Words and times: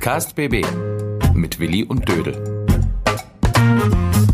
Podcast 0.00 0.34
BB 0.34 0.64
mit 1.34 1.60
Willi 1.60 1.84
und 1.84 2.08
Dödel. 2.08 2.64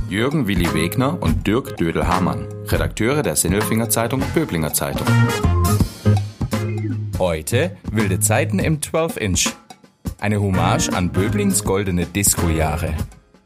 Jürgen 0.09 0.47
Willi 0.47 0.73
Wegner 0.73 1.21
und 1.21 1.45
Dirk 1.45 1.77
Dödel-Hamann, 1.77 2.47
Redakteure 2.69 3.25
der 3.25 3.35
Sinnelfinger 3.35 3.91
Zeitung 3.91 4.23
Böblinger 4.33 4.73
Zeitung. 4.73 5.05
Heute 7.19 7.77
wilde 7.91 8.21
Zeiten 8.21 8.61
im 8.61 8.79
12-Inch. 8.79 9.49
Eine 10.21 10.41
Hommage 10.41 10.91
an 10.91 11.11
Böblings 11.11 11.65
goldene 11.65 12.07
Disco-Jahre. 12.07 12.95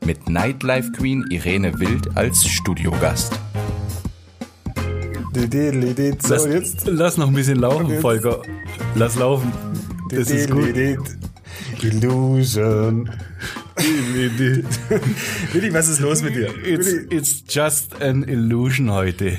Mit 0.04 0.28
Nightlife 0.28 0.92
Queen 0.92 1.24
Irene 1.30 1.80
Wild 1.80 2.18
als 2.18 2.46
Studiogast. 2.46 3.32
So, 5.32 6.34
Lass, 6.34 6.44
jetzt. 6.44 6.86
lass 6.86 7.16
noch 7.16 7.28
ein 7.28 7.34
bisschen 7.34 7.60
laufen, 7.60 7.98
Volker. 8.00 8.42
Lass 8.94 9.16
laufen. 9.16 9.50
Das 10.10 10.30
ist 10.30 10.50
gut. 10.50 10.74
Illusion. 11.82 13.10
Willi, 15.52 15.72
was 15.72 15.88
ist 15.88 16.00
los 16.00 16.22
mit 16.22 16.34
dir? 16.34 16.50
It's, 16.64 16.88
it's 17.10 17.44
just 17.48 18.00
an 18.02 18.24
illusion 18.24 18.90
heute. 18.90 19.38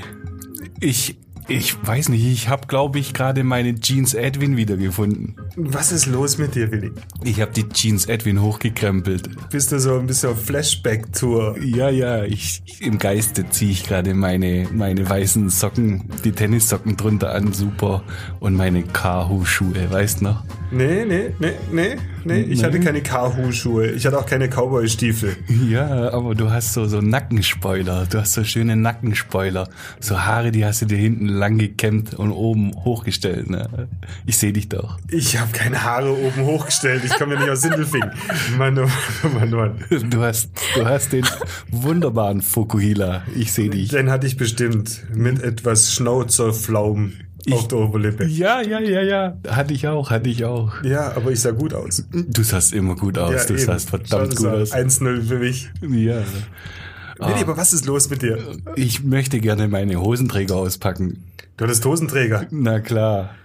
Ich, 0.79 1.17
ich 1.47 1.75
weiß 1.85 2.09
nicht, 2.09 2.25
ich 2.25 2.49
habe, 2.49 2.67
glaube 2.67 2.97
ich, 2.99 3.13
gerade 3.13 3.43
meine 3.43 3.75
Jeans 3.79 4.13
Edwin 4.13 4.57
wiedergefunden. 4.57 5.35
was 5.55 5.91
ist 5.91 6.05
los 6.07 6.37
mit 6.37 6.55
dir, 6.55 6.71
Willi? 6.71 6.91
Ich 7.23 7.41
habe 7.41 7.51
die 7.51 7.67
Jeans 7.69 8.05
Edwin 8.05 8.41
hochgekrempelt. 8.41 9.29
Bist 9.49 9.71
du 9.71 9.79
so 9.79 9.99
ein 9.99 10.07
bisschen 10.07 10.29
auf 10.29 10.43
Flashback-Tour? 10.43 11.57
Ja, 11.61 11.89
ja, 11.89 12.23
ich, 12.23 12.63
im 12.79 12.97
Geiste 12.97 13.47
ziehe 13.49 13.71
ich 13.71 13.83
gerade 13.83 14.13
meine, 14.13 14.67
meine 14.71 15.07
weißen 15.07 15.49
Socken, 15.49 16.05
die 16.23 16.31
Tennissocken 16.31 16.97
drunter 16.97 17.33
an, 17.33 17.53
super. 17.53 18.03
Und 18.39 18.55
meine 18.55 18.83
Kahu-Schuhe, 18.83 19.91
weißt 19.91 20.21
noch? 20.21 20.43
Nee, 20.71 21.05
nee, 21.05 21.33
nee, 21.39 21.53
nee, 21.71 21.95
nee. 22.25 22.41
Ich 22.41 22.59
Nee. 22.59 22.65
hatte 22.65 22.79
keine 22.79 23.01
Kahu-Schuhe. 23.01 23.87
Ich 23.91 24.05
hatte 24.05 24.17
auch 24.19 24.25
keine 24.25 24.47
Cowboy-Stiefel. 24.47 25.35
Ja, 25.69 26.11
aber 26.11 26.35
du 26.35 26.49
hast 26.49 26.73
so, 26.73 26.85
so 26.85 27.01
Nackenspoiler. 27.01 28.05
Du 28.09 28.19
hast 28.19 28.33
so 28.33 28.43
schöne 28.43 28.75
Nackenspoiler. 28.75 29.69
So 29.99 30.19
Haare, 30.19 30.51
die 30.51 30.65
hast 30.65 30.81
du 30.81 30.85
dir 30.85 30.97
hinten 30.97 31.27
lang 31.27 31.57
gekämmt 31.57 32.13
und 32.15 32.31
oben 32.31 32.73
hochgestellt. 32.83 33.49
Ne? 33.49 33.87
Ich 34.25 34.37
sehe 34.37 34.51
dich 34.53 34.67
doch. 34.69 34.97
Ich 35.09 35.39
habe 35.39 35.51
keine 35.51 35.83
Haare 35.83 36.11
oben 36.11 36.41
hochgestellt. 36.45 37.03
Ich 37.05 37.13
komme 37.17 37.35
ja 37.35 37.39
nicht 37.41 37.49
aus 37.49 37.61
Sindelfing. 37.61 38.03
Mann, 38.57 38.77
oh 38.79 38.87
Mann, 39.33 39.53
oh 39.53 39.57
Mann. 39.57 39.75
Du 40.09 40.21
hast, 40.21 40.49
du 40.75 40.85
hast 40.85 41.13
den 41.13 41.25
wunderbaren 41.69 42.41
Fukuhila. 42.41 43.23
Ich 43.35 43.53
sehe 43.53 43.69
dich. 43.69 43.89
Den 43.89 44.09
hatte 44.09 44.27
ich 44.27 44.35
bestimmt 44.37 45.03
mit 45.13 45.41
etwas 45.41 45.93
Schnauzerflaum 47.47 47.59
auf 47.59 47.67
der 47.67 47.77
Oberlippe. 47.77 48.25
Ja, 48.25 48.61
ja, 48.61 48.79
ja, 48.79 49.01
ja. 49.01 49.37
Hatte 49.47 49.73
ich 49.73 49.87
auch, 49.87 50.09
hatte 50.09 50.29
ich 50.29 50.45
auch. 50.45 50.83
Ja, 50.83 51.15
aber 51.15 51.31
ich 51.31 51.39
sah 51.39 51.51
gut 51.51 51.73
aus. 51.73 52.03
Du 52.11 52.43
sahst 52.43 52.73
immer 52.73 52.95
gut 52.95 53.17
aus. 53.17 53.33
Ja, 53.33 53.45
du 53.45 53.53
eben. 53.53 53.63
sahst 53.63 53.89
verdammt 53.89 54.33
Schau 54.37 54.43
gut 54.43 54.47
aus. 54.47 54.71
an. 54.71 54.87
1-0 54.87 55.21
für 55.23 55.39
mich. 55.39 55.69
Ja. 55.81 56.23
Willi, 57.19 57.41
aber 57.41 57.57
was 57.57 57.73
ist 57.73 57.85
los 57.85 58.09
mit 58.09 58.23
dir? 58.23 58.39
Ich 58.75 59.03
möchte 59.03 59.39
gerne 59.39 59.67
meine 59.67 60.01
Hosenträger 60.01 60.55
auspacken. 60.55 61.23
Du 61.57 61.65
hattest 61.65 61.85
Hosenträger. 61.85 62.47
Na 62.49 62.79
klar. 62.79 63.35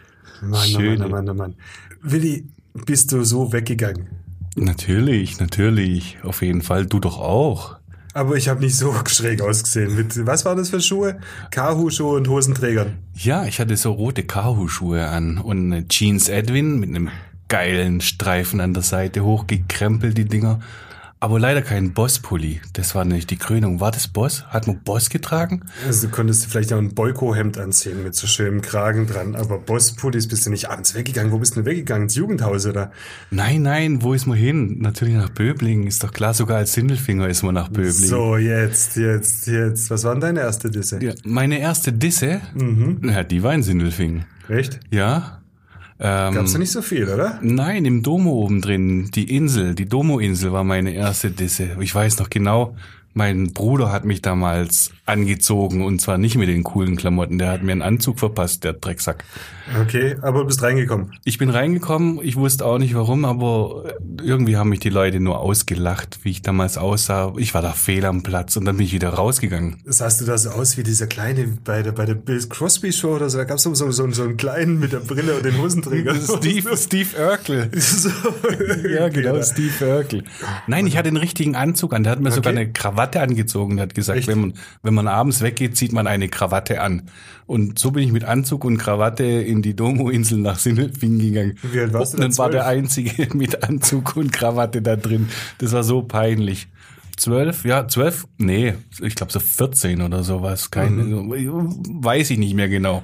Mann, 0.41 0.67
Schöne. 0.67 1.09
Mann, 1.09 1.11
Mann, 1.11 1.29
oh 1.29 1.35
Mann. 1.35 1.55
Willi, 2.03 2.47
bist 2.87 3.13
du 3.13 3.23
so 3.25 3.53
weggegangen? 3.53 4.07
Natürlich, 4.55 5.39
natürlich. 5.41 6.19
Auf 6.23 6.41
jeden 6.41 6.63
Fall. 6.63 6.87
Du 6.87 7.01
doch 7.01 7.19
auch. 7.19 7.77
Aber 8.17 8.37
ich 8.37 8.49
habe 8.49 8.61
nicht 8.61 8.75
so 8.75 8.95
schräg 9.09 9.43
ausgesehen. 9.43 9.95
Mit, 9.95 10.27
was 10.27 10.47
war 10.47 10.57
das 10.57 10.71
für 10.71 10.81
Schuhe? 10.81 11.19
Kahu-Schuhe 11.51 12.17
und 12.17 12.29
Hosenträgern. 12.29 12.97
Ja, 13.15 13.45
ich 13.45 13.61
hatte 13.61 13.77
so 13.77 13.93
rote 13.93 14.23
Kahu-Schuhe 14.23 15.07
an 15.07 15.37
und 15.37 15.71
eine 15.71 15.87
Jeans 15.87 16.31
Edwin 16.31 16.81
mit 16.81 16.89
einem 16.89 17.11
geilen 17.49 18.01
Streifen 18.01 18.63
an 18.63 18.73
der 18.73 18.83
Seite, 18.83 19.23
hochgekrempelt 19.23 20.17
die 20.17 20.25
Dinger. 20.25 20.61
Aber 21.27 21.41
leider 21.41 21.61
kein 21.61 21.93
Boss-Pulli. 21.93 22.61
Das 22.75 22.95
war 22.95 23.05
nicht 23.05 23.31
die 23.33 23.37
Krönung. 23.37 23.81
War 23.81 23.91
das 23.91 24.07
Boss? 24.07 24.45
Hat 24.47 24.69
man 24.69 24.79
Boss 24.85 25.11
getragen? 25.11 25.63
Also 25.85 26.07
du 26.07 26.13
konntest 26.13 26.47
vielleicht 26.47 26.73
auch 26.73 26.79
ein 26.79 26.95
Boyko-Hemd 26.95 27.59
anziehen 27.59 28.05
mit 28.05 28.15
so 28.15 28.29
schönem 28.29 28.63
Kragen 28.63 29.09
dran. 29.09 29.35
Aber 29.35 29.59
Boss-Pullis 29.59 30.29
bist 30.29 30.47
du 30.47 30.51
nicht 30.51 30.71
abends 30.71 30.95
weggegangen. 30.95 31.33
Wo 31.33 31.39
bist 31.39 31.57
du 31.57 31.63
denn 31.63 31.67
weggegangen? 31.67 32.05
Ins 32.05 32.15
Jugendhaus 32.15 32.65
oder? 32.67 32.93
Nein, 33.33 33.63
nein, 33.63 34.05
wo 34.05 34.15
ist 34.15 34.27
man 34.27 34.39
hin? 34.39 34.79
Natürlich 34.79 35.15
nach 35.15 35.31
Böblingen. 35.31 35.89
Ist 35.89 36.05
doch 36.05 36.13
klar, 36.13 36.33
sogar 36.33 36.59
als 36.59 36.75
Sindelfinger 36.75 37.27
ist 37.29 37.43
man 37.43 37.55
nach 37.55 37.71
Böblingen. 37.71 37.93
So, 38.09 38.37
jetzt, 38.37 38.95
jetzt, 38.97 39.49
jetzt. 39.49 39.91
Was 39.91 40.05
war 40.05 40.13
denn 40.13 40.21
deine 40.21 40.41
erste 40.43 40.71
Disse? 40.71 41.03
Ja, 41.03 41.13
meine 41.25 41.59
erste 41.59 41.93
Disse, 41.93 42.41
Mhm. 42.55 43.01
ja, 43.03 43.25
die 43.25 43.43
war 43.43 43.53
in 43.53 43.65
Sindelfingen. 43.65 44.27
Echt? 44.49 44.79
Ja. 44.93 45.43
Ähm, 45.99 46.35
Gab's 46.35 46.53
da 46.53 46.59
nicht 46.59 46.73
so 46.73 46.83
viel, 46.83 47.09
oder? 47.09 47.39
Nein, 47.43 47.85
im 47.85 48.03
Domo 48.03 48.33
oben 48.33 48.61
drin, 48.61 49.11
die 49.15 49.35
Insel, 49.35 49.75
die 49.75 49.87
Domo-Insel 49.87 50.53
war 50.53 50.65
meine 50.65 50.93
erste 50.93 51.31
Disse. 51.31 51.77
Ich 51.81 51.95
weiß 51.95 52.19
noch 52.19 52.29
genau, 52.29 52.77
mein 53.17 53.53
Bruder 53.53 53.91
hat 53.91 54.05
mich 54.05 54.23
damals 54.23 54.91
angezogen 55.07 55.85
und 55.85 56.01
zwar 56.01 56.19
nicht 56.19 56.37
mit 56.37 56.49
den 56.49 56.63
coolen 56.65 56.97
Klamotten, 56.97 57.39
der 57.39 57.51
hat 57.51 57.63
mir 57.63 57.73
einen 57.73 57.83
Anzug 57.83 58.19
verpasst, 58.19 58.63
der 58.65 58.75
Drecksack. 58.75 59.25
Okay, 59.83 60.17
aber 60.23 60.41
du 60.41 60.47
bist 60.47 60.63
reingekommen. 60.63 61.13
Ich 61.25 61.39
bin 61.39 61.49
reingekommen, 61.51 62.21
ich 62.23 62.37
wusste 62.37 62.65
auch 62.67 62.79
nicht 62.79 62.95
warum, 62.95 63.25
aber 63.25 63.95
irgendwie 64.23 64.57
haben 64.57 64.69
mich 64.69 64.81
die 64.81 64.91
Leute 64.91 65.19
nur 65.21 65.41
ausgelacht, 65.41 66.21
wie 66.23 66.31
ich 66.31 66.43
damals 66.43 66.77
aussah. 66.79 67.33
Ich 67.39 67.55
war 67.55 67.63
da 67.63 67.73
fehl 67.73 68.05
am 68.05 68.23
Platz 68.23 68.57
und 68.57 68.65
dann 68.65 68.77
bin 68.77 68.87
ich 68.87 68.93
wieder 68.93 69.09
rausgegangen. 69.11 69.77
Sahst 69.87 70.21
du 70.21 70.25
da 70.25 70.37
so 70.39 70.51
aus 70.51 70.77
wie 70.77 70.83
dieser 70.83 71.07
Kleine 71.07 71.57
bei 71.65 71.83
der, 71.83 71.93
bei 71.93 72.05
der 72.05 72.15
Bill 72.15 72.41
Crosby 72.49 72.93
Show 72.93 73.15
oder 73.17 73.31
so? 73.31 73.39
Da 73.39 73.45
gab's 73.45 73.63
so, 73.63 73.75
so, 73.75 73.91
so, 73.91 74.11
so 74.11 74.23
einen 74.25 74.37
Kleinen 74.37 74.79
mit 74.79 74.93
der 74.93 75.01
Brille 75.01 75.35
und 75.37 75.45
den 75.45 75.57
Hosenträger. 75.59 76.15
Steve, 76.39 76.77
Steve 76.77 77.09
Urkel. 77.19 77.71
so, 77.81 78.11
Ja, 78.89 79.09
genau, 79.09 79.31
oder? 79.31 79.43
Steve 79.43 79.73
Urkel. 79.97 80.25
Nein, 80.67 80.87
ich 80.87 80.97
hatte 80.97 81.09
den 81.11 81.17
richtigen 81.17 81.57
Anzug 81.57 81.95
an. 81.95 82.03
Der 82.03 82.13
hat 82.13 82.21
mir 82.21 82.31
sogar 82.31 82.53
Okay. 82.53 82.61
eine 82.61 82.73
Krawatte 82.73 83.06
angezogen. 83.15 83.77
Der 83.77 83.85
hat 83.85 83.95
gesagt, 83.95 84.19
Echt? 84.19 84.29
wenn 84.29 84.41
man, 84.41 84.55
wenn 84.83 84.95
man 84.95 85.07
abends 85.07 85.43
weggeht, 85.43 85.77
zieht 85.77 85.93
man 85.93 86.09
eine 86.09 86.29
Krawatte 86.29 86.81
an. 86.81 87.03
Und 87.47 87.79
so 87.79 87.93
bin 87.93 88.03
ich 88.03 88.11
mit 88.11 88.25
Anzug 88.25 88.65
und 88.65 88.79
Krawatte 88.79 89.23
in 89.25 89.63
die 89.63 89.77
Domo-Insel 89.77 90.39
nach 90.39 90.59
Sindelfingen 90.59 91.19
gegangen. 91.21 91.55
Wie 91.71 91.79
alt 91.79 91.93
warst 91.93 92.15
du 92.15 92.17
Und 92.17 92.23
dann 92.25 92.31
da? 92.33 92.39
war 92.39 92.51
der? 92.51 92.67
Einzige 92.67 93.29
mit 93.37 93.63
Anzug 93.63 94.17
und 94.17 94.33
Krawatte 94.33 94.83
da 94.83 94.97
drin. 94.97 95.29
Das 95.59 95.71
war 95.73 95.85
so 95.85 96.03
peinlich. 96.03 96.67
Zwölf? 97.17 97.65
Ja, 97.65 97.87
zwölf? 97.89 98.27
Nee, 98.39 98.75
ich 99.01 99.15
glaube 99.15 99.33
so 99.33 99.39
14 99.41 100.03
oder 100.03 100.23
sowas. 100.25 100.71
Keine, 100.71 101.03
Mhm. 101.05 101.83
weiß 102.05 102.31
ich 102.31 102.39
nicht 102.39 102.55
mehr 102.55 102.69
genau. 102.69 103.03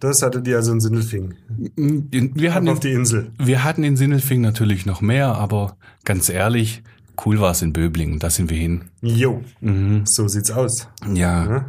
Das 0.00 0.20
hatte 0.22 0.42
die 0.42 0.52
also 0.54 0.72
in 0.72 0.80
Sindelfing. 0.80 1.34
Wir 1.76 2.54
hatten 2.54 2.68
Ab 2.68 2.74
auf 2.74 2.80
die 2.80 2.90
Insel. 2.92 3.30
Wir 3.38 3.62
hatten 3.62 3.84
in 3.84 3.96
Sindelfingen 3.96 4.42
natürlich 4.42 4.84
noch 4.84 5.00
mehr, 5.00 5.28
aber 5.36 5.76
ganz 6.04 6.28
ehrlich, 6.28 6.82
cool 7.24 7.40
war 7.40 7.50
es 7.52 7.62
in 7.62 7.72
Böblingen, 7.72 8.18
da 8.18 8.30
sind 8.30 8.50
wir 8.50 8.56
hin. 8.58 8.84
Jo, 9.00 9.42
Mhm. 9.60 10.06
so 10.06 10.28
sieht's 10.28 10.50
aus. 10.50 10.88
Ja. 11.12 11.44
Ja. 11.46 11.66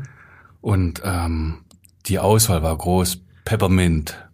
Und 0.62 1.02
ähm, 1.06 1.60
die 2.06 2.20
Auswahl 2.20 2.64
war 2.64 2.78
groß. 2.78 3.22
Peppermint. 3.46 4.30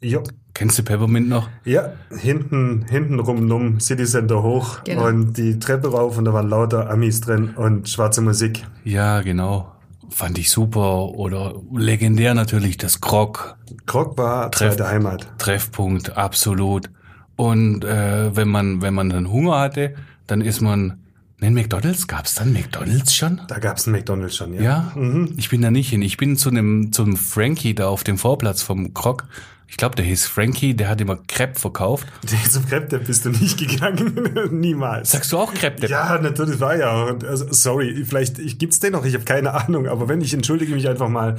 Jo. 0.00 0.22
Kennst 0.52 0.78
du 0.78 0.82
Peppermint 0.82 1.28
noch? 1.28 1.48
Ja, 1.64 1.92
hinten, 2.18 2.84
hinten 2.90 3.18
rum 3.20 3.80
City 3.80 4.04
Center 4.04 4.42
hoch 4.42 4.82
Genau. 4.84 5.06
und 5.06 5.34
die 5.38 5.58
Treppe 5.58 5.90
rauf 5.90 6.18
und 6.18 6.24
da 6.26 6.32
waren 6.32 6.48
lauter 6.48 6.90
Amis 6.90 7.20
drin 7.20 7.50
und 7.56 7.88
schwarze 7.88 8.20
Musik. 8.20 8.64
Ja, 8.84 9.20
genau. 9.22 9.72
Fand 10.10 10.38
ich 10.38 10.50
super. 10.50 11.04
Oder 11.10 11.54
legendär 11.72 12.34
natürlich 12.34 12.76
das 12.76 13.00
Krog. 13.00 13.56
Krog 13.86 14.18
war 14.18 14.50
Treff- 14.50 14.70
zweite 14.76 14.88
Heimat. 14.88 15.32
Treffpunkt, 15.38 16.16
absolut. 16.16 16.90
Und 17.36 17.84
äh, 17.84 18.34
wenn 18.36 18.48
man 18.48 18.82
wenn 18.82 18.92
man 18.92 19.08
dann 19.08 19.30
Hunger 19.30 19.58
hatte, 19.60 19.94
dann 20.30 20.40
ist 20.40 20.60
man. 20.60 20.98
Nein, 21.42 21.54
McDonalds 21.54 22.06
gab's 22.06 22.34
dann 22.34 22.52
McDonalds 22.52 23.14
schon? 23.14 23.40
Da 23.48 23.58
gab's 23.60 23.86
einen 23.86 23.96
McDonalds 23.96 24.36
schon, 24.36 24.52
ja. 24.52 24.60
Ja, 24.60 24.92
Mhm. 24.94 25.32
ich 25.38 25.48
bin 25.48 25.62
da 25.62 25.70
nicht 25.70 25.88
hin. 25.88 26.02
Ich 26.02 26.18
bin 26.18 26.36
zu 26.36 26.50
einem 26.50 26.92
zum 26.92 27.16
Frankie 27.16 27.74
da 27.74 27.88
auf 27.88 28.04
dem 28.04 28.18
Vorplatz 28.18 28.60
vom 28.60 28.92
Krog. 28.92 29.26
Ich 29.70 29.76
glaube, 29.76 29.94
der 29.94 30.04
hieß 30.04 30.26
Frankie, 30.26 30.74
der 30.74 30.88
hat 30.88 31.00
immer 31.00 31.16
Crepe 31.28 31.58
verkauft. 31.58 32.06
Zum 32.50 32.66
Crepe 32.66 32.98
bist 32.98 33.24
du 33.24 33.30
nicht 33.30 33.56
gegangen. 33.56 34.50
Niemals. 34.60 35.12
Sagst 35.12 35.32
du 35.32 35.38
auch 35.38 35.54
Crepe? 35.54 35.86
Ja, 35.86 36.18
natürlich 36.18 36.58
war 36.58 36.76
ja. 36.76 37.16
Also, 37.26 37.46
sorry, 37.50 38.04
vielleicht 38.04 38.40
ich, 38.40 38.58
gibt's 38.58 38.80
den 38.80 38.92
noch, 38.92 39.04
ich 39.04 39.14
habe 39.14 39.24
keine 39.24 39.54
Ahnung, 39.54 39.86
aber 39.86 40.08
wenn 40.08 40.20
ich 40.20 40.34
entschuldige 40.34 40.74
mich 40.74 40.88
einfach 40.88 41.08
mal 41.08 41.38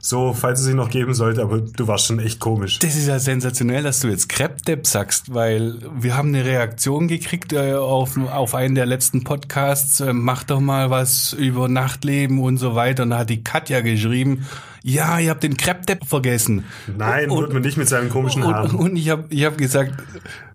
so, 0.00 0.32
falls 0.32 0.60
es 0.60 0.68
ihn 0.68 0.76
noch 0.76 0.88
geben 0.88 1.14
sollte, 1.14 1.42
aber 1.42 1.60
du 1.60 1.86
warst 1.86 2.06
schon 2.06 2.18
echt 2.18 2.40
komisch. 2.40 2.78
Das 2.78 2.96
ist 2.96 3.08
ja 3.08 3.18
sensationell, 3.18 3.82
dass 3.82 4.00
du 4.00 4.08
jetzt 4.08 4.28
Crepe-Depp 4.28 4.86
sagst, 4.86 5.34
weil 5.34 5.78
wir 5.98 6.16
haben 6.16 6.28
eine 6.28 6.44
Reaktion 6.44 7.08
gekriegt 7.08 7.52
äh, 7.52 7.74
auf, 7.74 8.16
auf 8.16 8.54
einen 8.54 8.74
der 8.74 8.86
letzten 8.86 9.24
Podcasts. 9.24 10.00
Äh, 10.00 10.12
mach 10.12 10.44
doch 10.44 10.60
mal 10.60 10.90
was 10.90 11.32
über 11.32 11.68
Nachtleben 11.68 12.38
und 12.40 12.58
so 12.58 12.74
weiter. 12.74 13.02
Und 13.02 13.10
da 13.10 13.18
hat 13.18 13.30
die 13.30 13.42
Katja 13.42 13.80
geschrieben, 13.80 14.46
ja, 14.88 15.18
ihr 15.18 15.30
habt 15.30 15.42
den 15.42 15.56
Crepe-Depp 15.56 16.06
vergessen. 16.06 16.64
Nein, 16.96 17.28
Und- 17.30 17.40
wird 17.42 17.52
man 17.52 17.62
nicht 17.62 17.76
mit 17.76 17.88
seinen 17.88 18.08
komischen 18.08 18.42
Und, 18.44 18.54
Haaren. 18.54 18.76
und 18.76 18.96
ich 18.96 19.10
habe 19.10 19.24
ich 19.30 19.44
hab 19.44 19.58
gesagt, 19.58 19.92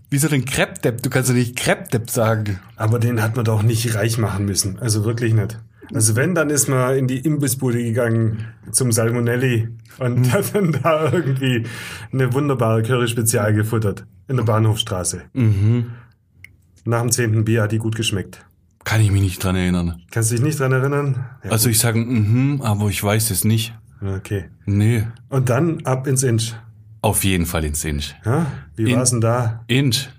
wieso 0.10 0.28
denn 0.30 0.46
Crepe-Depp? 0.46 1.02
Du 1.04 1.10
kannst 1.10 1.30
doch 1.30 1.36
nicht 1.36 1.56
Crepe-Depp 1.58 2.10
sagen. 2.10 2.60
Aber 2.78 2.98
den 3.00 3.22
hat 3.22 3.36
man 3.36 3.44
doch 3.46 3.62
nicht 3.62 3.94
reich 3.96 4.18
machen 4.18 4.46
müssen. 4.46 4.80
Also 4.80 5.04
wirklich 5.04 5.34
nicht. 5.34 5.60
Also 5.94 6.16
wenn, 6.16 6.34
dann 6.36 6.50
ist 6.50 6.70
man 6.70 6.96
in 6.98 7.08
die 7.08 7.18
Imbissbude 7.20 7.84
gegangen 7.84 8.46
zum 8.72 8.94
Salmonelli 8.94 9.68
und 10.00 10.32
hat 10.32 10.56
dann 10.56 10.72
da 10.82 11.12
irgendwie 11.12 11.66
eine 12.14 12.32
wunderbare 12.34 12.82
Curry-Spezial 12.84 13.54
gefuttert 13.54 14.06
in 14.30 14.38
der 14.38 14.44
Bahnhofstraße. 14.46 15.24
nach 16.86 17.02
dem 17.02 17.12
zehnten 17.12 17.44
Bier 17.44 17.64
hat 17.64 17.74
die 17.74 17.78
gut 17.80 17.96
geschmeckt. 17.96 18.46
Kann 18.84 19.02
ich 19.02 19.12
mich 19.12 19.22
nicht 19.22 19.44
dran 19.44 19.56
erinnern. 19.56 20.02
Kannst 20.10 20.32
du 20.32 20.36
dich 20.36 20.44
nicht 20.44 20.60
dran 20.60 20.72
erinnern? 20.72 21.26
Ja, 21.44 21.52
Also 21.52 21.70
ich 21.70 21.78
sage, 21.80 22.00
mhm, 22.00 22.62
aber 22.64 22.88
ich 22.88 23.04
weiß 23.04 23.30
es 23.30 23.44
nicht. 23.44 23.74
Okay. 24.02 24.46
Nee, 24.66 25.04
Und 25.30 25.50
dann 25.50 25.86
ab 25.86 26.08
ins 26.08 26.24
Inch. 26.24 26.54
auf 27.02 27.24
jeden 27.24 27.46
Fall 27.46 27.66
ins 27.66 27.84
Inch. 27.86 28.14
Ja? 28.26 28.48
Wie 28.76 28.92
In- 28.92 28.98
war's 28.98 29.12
denn 29.12 29.22
da? 29.22 29.64
Inch. 29.68 30.10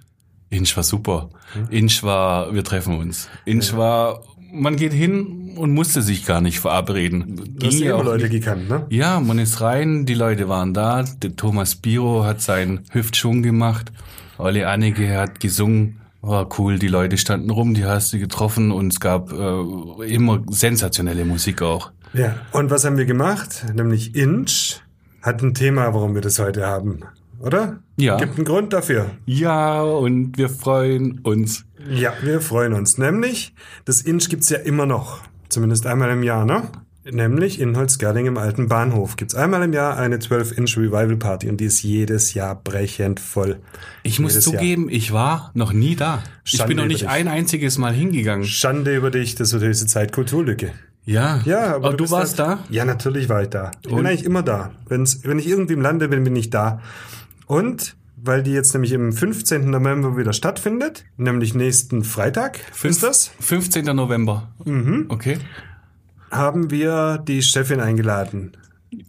Inch 0.50 0.76
war 0.76 0.82
super. 0.84 1.30
Inch 1.70 2.02
war, 2.02 2.52
wir 2.54 2.62
treffen 2.64 2.98
uns. 2.98 3.28
Inch 3.46 3.74
war, 3.76 4.22
man 4.52 4.76
geht 4.76 4.92
hin 4.92 5.54
und 5.56 5.72
musste 5.72 6.02
sich 6.02 6.26
gar 6.26 6.40
nicht 6.42 6.60
verabreden. 6.60 7.56
Du 7.58 7.66
hast 7.66 7.80
ja 7.80 7.86
ja 7.88 7.94
auch 7.94 8.04
Leute 8.04 8.24
nicht. 8.28 8.32
gekannt, 8.44 8.68
ne? 8.68 8.86
Ja, 8.90 9.18
man 9.20 9.38
ist 9.38 9.60
rein, 9.62 10.04
die 10.04 10.14
Leute 10.14 10.48
waren 10.50 10.74
da. 10.74 11.04
Der 11.22 11.34
Thomas 11.36 11.74
Biro 11.76 12.24
hat 12.24 12.40
seinen 12.42 12.80
Hüftschwung 12.92 13.42
gemacht. 13.42 13.92
Olli 14.38 14.64
Anneke 14.64 15.16
hat 15.18 15.40
gesungen. 15.40 15.98
War 16.20 16.48
cool, 16.58 16.78
die 16.78 16.88
Leute 16.88 17.16
standen 17.18 17.50
rum, 17.50 17.74
die 17.74 17.84
hast 17.84 18.12
du 18.12 18.18
getroffen 18.18 18.70
und 18.72 18.92
es 18.92 19.00
gab 19.00 19.32
äh, 19.32 20.04
immer 20.14 20.40
sensationelle 20.50 21.24
Musik 21.24 21.62
auch. 21.62 21.90
Ja. 22.12 22.36
Und 22.52 22.70
was 22.70 22.84
haben 22.84 22.96
wir 22.98 23.06
gemacht? 23.06 23.64
Nämlich 23.74 24.14
Inch 24.14 24.80
hat 25.22 25.42
ein 25.42 25.54
Thema, 25.54 25.94
warum 25.94 26.14
wir 26.14 26.20
das 26.22 26.38
heute 26.38 26.66
haben. 26.66 27.00
Oder? 27.40 27.80
Ja. 27.96 28.16
Gibt 28.18 28.36
einen 28.36 28.44
Grund 28.44 28.72
dafür. 28.72 29.10
Ja, 29.26 29.82
und 29.82 30.38
wir 30.38 30.48
freuen 30.48 31.20
uns. 31.20 31.64
Ja, 31.90 32.12
wir 32.22 32.40
freuen 32.40 32.72
uns. 32.72 32.98
Nämlich, 32.98 33.54
das 33.84 34.02
Inch 34.02 34.28
gibt's 34.28 34.48
ja 34.50 34.58
immer 34.58 34.86
noch. 34.86 35.20
Zumindest 35.48 35.86
einmal 35.86 36.10
im 36.10 36.22
Jahr, 36.22 36.44
ne? 36.44 36.68
Nämlich 37.04 37.60
in 37.60 37.76
Holzgerling 37.76 38.26
im 38.26 38.38
alten 38.38 38.68
Bahnhof 38.68 39.16
gibt's 39.16 39.34
einmal 39.34 39.62
im 39.64 39.72
Jahr 39.72 39.96
eine 39.96 40.18
12-Inch 40.18 40.76
Revival 40.78 41.16
Party 41.16 41.48
und 41.48 41.56
die 41.60 41.64
ist 41.64 41.82
jedes 41.82 42.32
Jahr 42.34 42.54
brechend 42.54 43.18
voll. 43.18 43.58
Ich 44.04 44.20
muss 44.20 44.34
Jedes 44.34 44.46
Jahr. 44.46 44.54
zugeben, 44.60 44.88
ich 44.88 45.12
war 45.12 45.50
noch 45.54 45.72
nie 45.72 45.96
da. 45.96 46.22
ich 46.44 46.52
Schande 46.52 46.68
bin 46.68 46.76
noch 46.76 46.86
nicht 46.86 47.00
dich. 47.00 47.08
ein 47.08 47.26
einziges 47.26 47.76
Mal 47.76 47.92
hingegangen. 47.92 48.44
Schande 48.44 48.94
über 48.94 49.10
dich, 49.10 49.34
das 49.34 49.52
wird 49.52 49.64
höchste 49.64 49.86
Zeit 49.86 50.12
Kulturlücke. 50.12 50.70
Ja. 51.04 51.40
Ja, 51.44 51.74
aber, 51.74 51.88
aber 51.88 51.90
du 51.96 52.04
bist 52.04 52.12
warst 52.12 52.38
halt- 52.38 52.60
da? 52.60 52.64
Ja, 52.70 52.84
natürlich 52.84 53.28
war 53.28 53.42
ich 53.42 53.48
da. 53.48 53.72
Ich 53.82 53.90
Und? 53.90 53.96
bin 53.98 54.06
eigentlich 54.06 54.24
immer 54.24 54.42
da. 54.42 54.70
Wenn's, 54.88 55.20
wenn 55.24 55.38
ich 55.38 55.48
irgendwie 55.48 55.72
im 55.74 55.80
Lande 55.80 56.08
bin, 56.08 56.22
bin 56.24 56.36
ich 56.36 56.50
da. 56.50 56.80
Und 57.46 57.96
weil 58.24 58.42
die 58.44 58.52
jetzt 58.52 58.72
nämlich 58.72 58.92
im 58.92 59.12
15. 59.12 59.68
November 59.70 60.16
wieder 60.16 60.32
stattfindet, 60.32 61.04
nämlich 61.16 61.54
nächsten 61.54 62.04
Freitag, 62.04 62.60
ist 62.84 63.02
das, 63.02 63.32
15. 63.40 63.84
November. 63.96 64.52
Mhm. 64.64 65.06
Okay. 65.08 65.38
haben 66.30 66.70
wir 66.70 67.18
die 67.18 67.42
Chefin 67.42 67.80
eingeladen. 67.80 68.52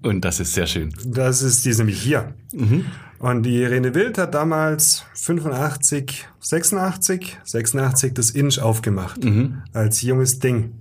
Und 0.02 0.26
das 0.26 0.40
ist 0.40 0.54
sehr 0.54 0.66
schön. 0.68 0.94
Das 1.06 1.42
ist, 1.42 1.64
die 1.64 1.70
ist 1.70 1.78
nämlich 1.78 2.02
hier. 2.02 2.34
Und 3.20 3.44
die 3.44 3.62
Irene 3.62 3.94
Wild 3.96 4.18
hat 4.18 4.34
damals 4.34 5.06
85, 5.14 6.26
86, 6.40 7.38
86 7.44 8.14
das 8.14 8.32
Inch 8.32 8.60
aufgemacht. 8.60 9.22
Als 9.74 10.02
junges 10.02 10.40
Ding. 10.40 10.74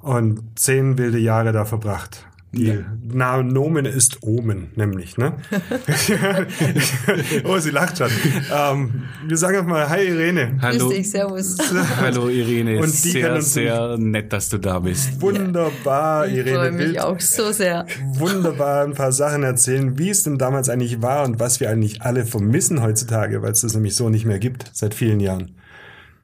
Und 0.00 0.40
zehn 0.58 0.98
wilde 0.98 1.18
Jahre 1.18 1.52
da 1.52 1.64
verbracht. 1.64 2.26
Die 2.52 2.84
Na 3.06 3.40
Nomen 3.44 3.86
ist 3.86 4.24
Omen, 4.24 4.72
nämlich, 4.74 5.16
ne? 5.16 5.34
oh, 7.44 7.58
sie 7.58 7.70
lacht 7.70 7.98
schon. 7.98 8.08
Ähm, 8.52 9.04
wir 9.24 9.36
sagen 9.36 9.58
einfach 9.58 9.68
mal, 9.70 9.88
hi 9.88 10.08
Irene. 10.08 10.58
Hallo. 10.60 10.88
Grüß 10.88 10.96
dich, 10.96 11.10
servus. 11.12 11.56
Hallo 12.00 12.28
Irene, 12.28 12.80
Und 12.80 12.86
die 13.04 13.10
sehr, 13.10 13.40
sehr 13.40 13.96
nett, 13.98 14.32
dass 14.32 14.48
du 14.48 14.58
da 14.58 14.80
bist. 14.80 15.20
Wunderbar, 15.20 16.26
Ich 16.26 16.38
Irene 16.38 16.56
freue 16.56 16.72
mich 16.72 16.86
Wild. 16.88 17.00
auch 17.00 17.20
so 17.20 17.52
sehr. 17.52 17.86
wunderbar 18.14 18.82
ein 18.84 18.94
paar 18.94 19.12
Sachen 19.12 19.44
erzählen, 19.44 19.96
wie 19.96 20.10
es 20.10 20.24
denn 20.24 20.36
damals 20.36 20.68
eigentlich 20.68 21.00
war 21.02 21.24
und 21.24 21.38
was 21.38 21.60
wir 21.60 21.70
eigentlich 21.70 22.02
alle 22.02 22.24
vermissen 22.26 22.82
heutzutage, 22.82 23.42
weil 23.42 23.52
es 23.52 23.60
das 23.60 23.74
nämlich 23.74 23.94
so 23.94 24.08
nicht 24.08 24.24
mehr 24.26 24.40
gibt, 24.40 24.70
seit 24.72 24.94
vielen 24.94 25.20
Jahren. 25.20 25.52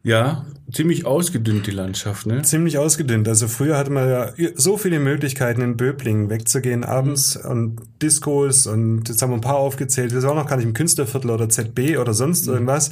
Ja, 0.07 0.47
ziemlich 0.71 1.05
ausgedünnt 1.05 1.67
die 1.67 1.73
Landschaft, 1.73 2.27
ne? 2.27 2.41
Ziemlich 2.43 2.79
ausgedünnt. 2.79 3.27
Also 3.27 3.49
früher 3.49 3.77
hatte 3.77 3.91
man 3.91 4.09
ja 4.09 4.33
so 4.55 4.77
viele 4.77 5.01
Möglichkeiten 5.01 5.63
in 5.63 5.77
Böblingen 5.77 6.31
wegzugehen 6.31 6.85
abends 6.85 7.37
und 7.37 7.81
Diskos 8.01 8.69
und 8.69 9.09
jetzt 9.09 9.21
haben 9.21 9.31
wir 9.31 9.35
ein 9.35 9.41
paar 9.41 9.57
aufgezählt. 9.57 10.13
Wir 10.13 10.21
sind 10.21 10.31
auch 10.31 10.37
noch 10.37 10.47
gar 10.47 10.59
nicht 10.59 10.67
im 10.67 10.75
Künstlerviertel 10.75 11.33
oder 11.33 11.49
ZB 11.49 11.99
oder 11.99 12.15
sonst 12.15 12.47
irgendwas. 12.47 12.91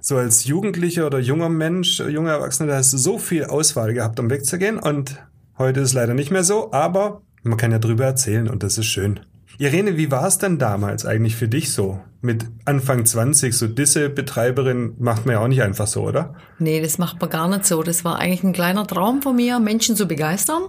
So 0.00 0.18
als 0.18 0.44
Jugendlicher 0.44 1.04
oder 1.04 1.18
junger 1.18 1.48
Mensch, 1.48 1.98
junger 1.98 2.30
Erwachsener, 2.30 2.68
da 2.68 2.76
hast 2.76 2.92
du 2.92 2.98
so 2.98 3.18
viel 3.18 3.46
Auswahl 3.46 3.92
gehabt, 3.92 4.20
um 4.20 4.30
wegzugehen 4.30 4.78
und 4.78 5.16
heute 5.58 5.80
ist 5.80 5.88
es 5.88 5.94
leider 5.94 6.14
nicht 6.14 6.30
mehr 6.30 6.44
so, 6.44 6.72
aber 6.72 7.22
man 7.42 7.58
kann 7.58 7.72
ja 7.72 7.80
drüber 7.80 8.04
erzählen 8.04 8.46
und 8.46 8.62
das 8.62 8.78
ist 8.78 8.86
schön. 8.86 9.18
Irene, 9.60 9.98
wie 9.98 10.10
war 10.10 10.26
es 10.26 10.38
denn 10.38 10.58
damals 10.58 11.04
eigentlich 11.04 11.36
für 11.36 11.46
dich 11.46 11.70
so? 11.70 12.00
Mit 12.22 12.46
Anfang 12.64 13.04
20, 13.04 13.54
so 13.54 13.68
Disse-Betreiberin 13.68 14.94
macht 14.98 15.26
man 15.26 15.34
ja 15.34 15.40
auch 15.42 15.48
nicht 15.48 15.60
einfach 15.60 15.86
so, 15.86 16.00
oder? 16.00 16.34
Nee, 16.58 16.80
das 16.80 16.96
macht 16.96 17.20
man 17.20 17.28
gar 17.28 17.46
nicht 17.46 17.66
so. 17.66 17.82
Das 17.82 18.02
war 18.02 18.18
eigentlich 18.18 18.42
ein 18.42 18.54
kleiner 18.54 18.86
Traum 18.86 19.20
von 19.20 19.36
mir, 19.36 19.60
Menschen 19.60 19.96
zu 19.96 20.06
begeistern. 20.06 20.62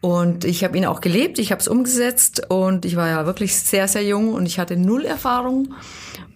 Und 0.00 0.44
ich 0.44 0.64
habe 0.64 0.76
ihn 0.76 0.86
auch 0.86 1.00
gelebt, 1.00 1.38
ich 1.38 1.52
habe 1.52 1.60
es 1.60 1.68
umgesetzt 1.68 2.50
und 2.50 2.84
ich 2.84 2.96
war 2.96 3.08
ja 3.08 3.26
wirklich 3.26 3.54
sehr, 3.54 3.86
sehr 3.86 4.02
jung 4.02 4.34
und 4.34 4.44
ich 4.44 4.58
hatte 4.58 4.76
null 4.76 5.04
Erfahrung. 5.04 5.74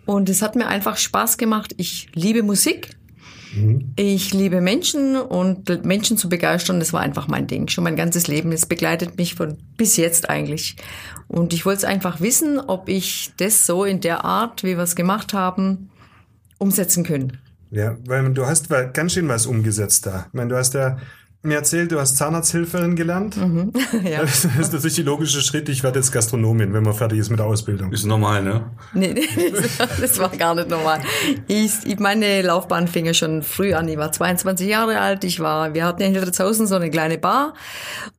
Und 0.07 0.29
es 0.29 0.43
hat 0.43 0.55
mir 0.55 0.69
einfach 0.69 0.97
Spaß 0.97 1.39
gemacht. 1.39 1.75
Ich 1.77 2.09
liebe 2.15 2.45
Musik. 2.45 3.00
Ich 3.97 4.33
liebe 4.33 4.61
Menschen 4.61 5.17
und 5.17 5.85
Menschen 5.85 6.17
zu 6.17 6.29
begeistern, 6.29 6.79
das 6.79 6.93
war 6.93 7.01
einfach 7.01 7.27
mein 7.29 7.47
Ding. 7.47 7.69
Schon 7.69 7.85
mein 7.85 7.97
ganzes 7.97 8.29
Leben. 8.29 8.53
Es 8.53 8.67
begleitet 8.67 9.17
mich 9.17 9.35
von 9.35 9.57
bis 9.77 9.97
jetzt 9.97 10.31
eigentlich. 10.31 10.77
Und 11.27 11.53
ich 11.53 11.67
wollte 11.67 11.79
es 11.79 11.85
einfach 11.85 12.21
wissen, 12.21 12.61
ob 12.61 12.89
ich 12.89 13.33
das 13.39 13.67
so 13.67 13.85
in 13.85 14.01
der 14.01 14.25
Art, 14.25 14.63
wie 14.63 14.77
wir 14.77 14.85
es 14.85 14.95
gemacht 14.95 15.33
haben, 15.33 15.91
umsetzen 16.59 17.05
können. 17.05 17.39
Ja, 17.71 17.97
weil 18.07 18.33
du 18.33 18.47
hast 18.47 18.69
ganz 18.93 19.13
schön 19.13 19.29
was 19.29 19.47
umgesetzt 19.47 20.07
da. 20.07 20.27
Ich 20.29 20.35
meine, 20.35 20.51
du 20.51 20.57
hast 20.57 20.75
ja 20.75 20.99
mir 21.43 21.57
erzählt, 21.57 21.91
du 21.91 21.99
hast 21.99 22.17
Zahnarzthilferin 22.17 22.97
gelernt. 22.97 23.37
Ja. 24.05 24.21
Das 24.23 24.45
ist 24.45 24.73
natürlich 24.73 24.97
der 24.97 25.05
logische 25.05 25.41
Schritt. 25.41 25.69
Ich 25.69 25.83
werde 25.83 25.99
jetzt 25.99 26.11
Gastronomin, 26.11 26.73
wenn 26.73 26.83
man 26.83 26.95
fertig 26.95 27.19
ist 27.19 27.31
mit 27.31 27.39
der 27.39 27.47
Ausbildung. 27.47 27.93
Ist 27.93 28.07
normal, 28.07 28.43
ne? 28.43 28.71
Nee, 28.95 29.13
nee, 29.37 29.53
das, 30.01 30.19
war 30.19 30.31
gar 30.31 30.55
nicht 30.55 30.69
normal. 30.69 31.01
Ich, 31.49 31.73
ich, 31.85 31.99
meine 31.99 32.43
Laufbahn 32.43 32.89
fing 32.89 33.05
ja 33.05 33.15
schon 33.15 33.43
früh 33.43 33.75
an. 33.75 33.89
Ich 33.89 33.99
war 33.99 34.11
22 34.11 34.67
Jahre 34.67 35.01
alt. 35.01 35.25
Ich 35.25 35.41
war, 35.41 35.75
wir 35.75 35.85
hatten 35.85 36.03
in 36.03 36.13
Hildritzhausen 36.13 36.67
so 36.67 36.77
eine 36.77 36.91
kleine 36.91 37.19
Bar. 37.19 37.55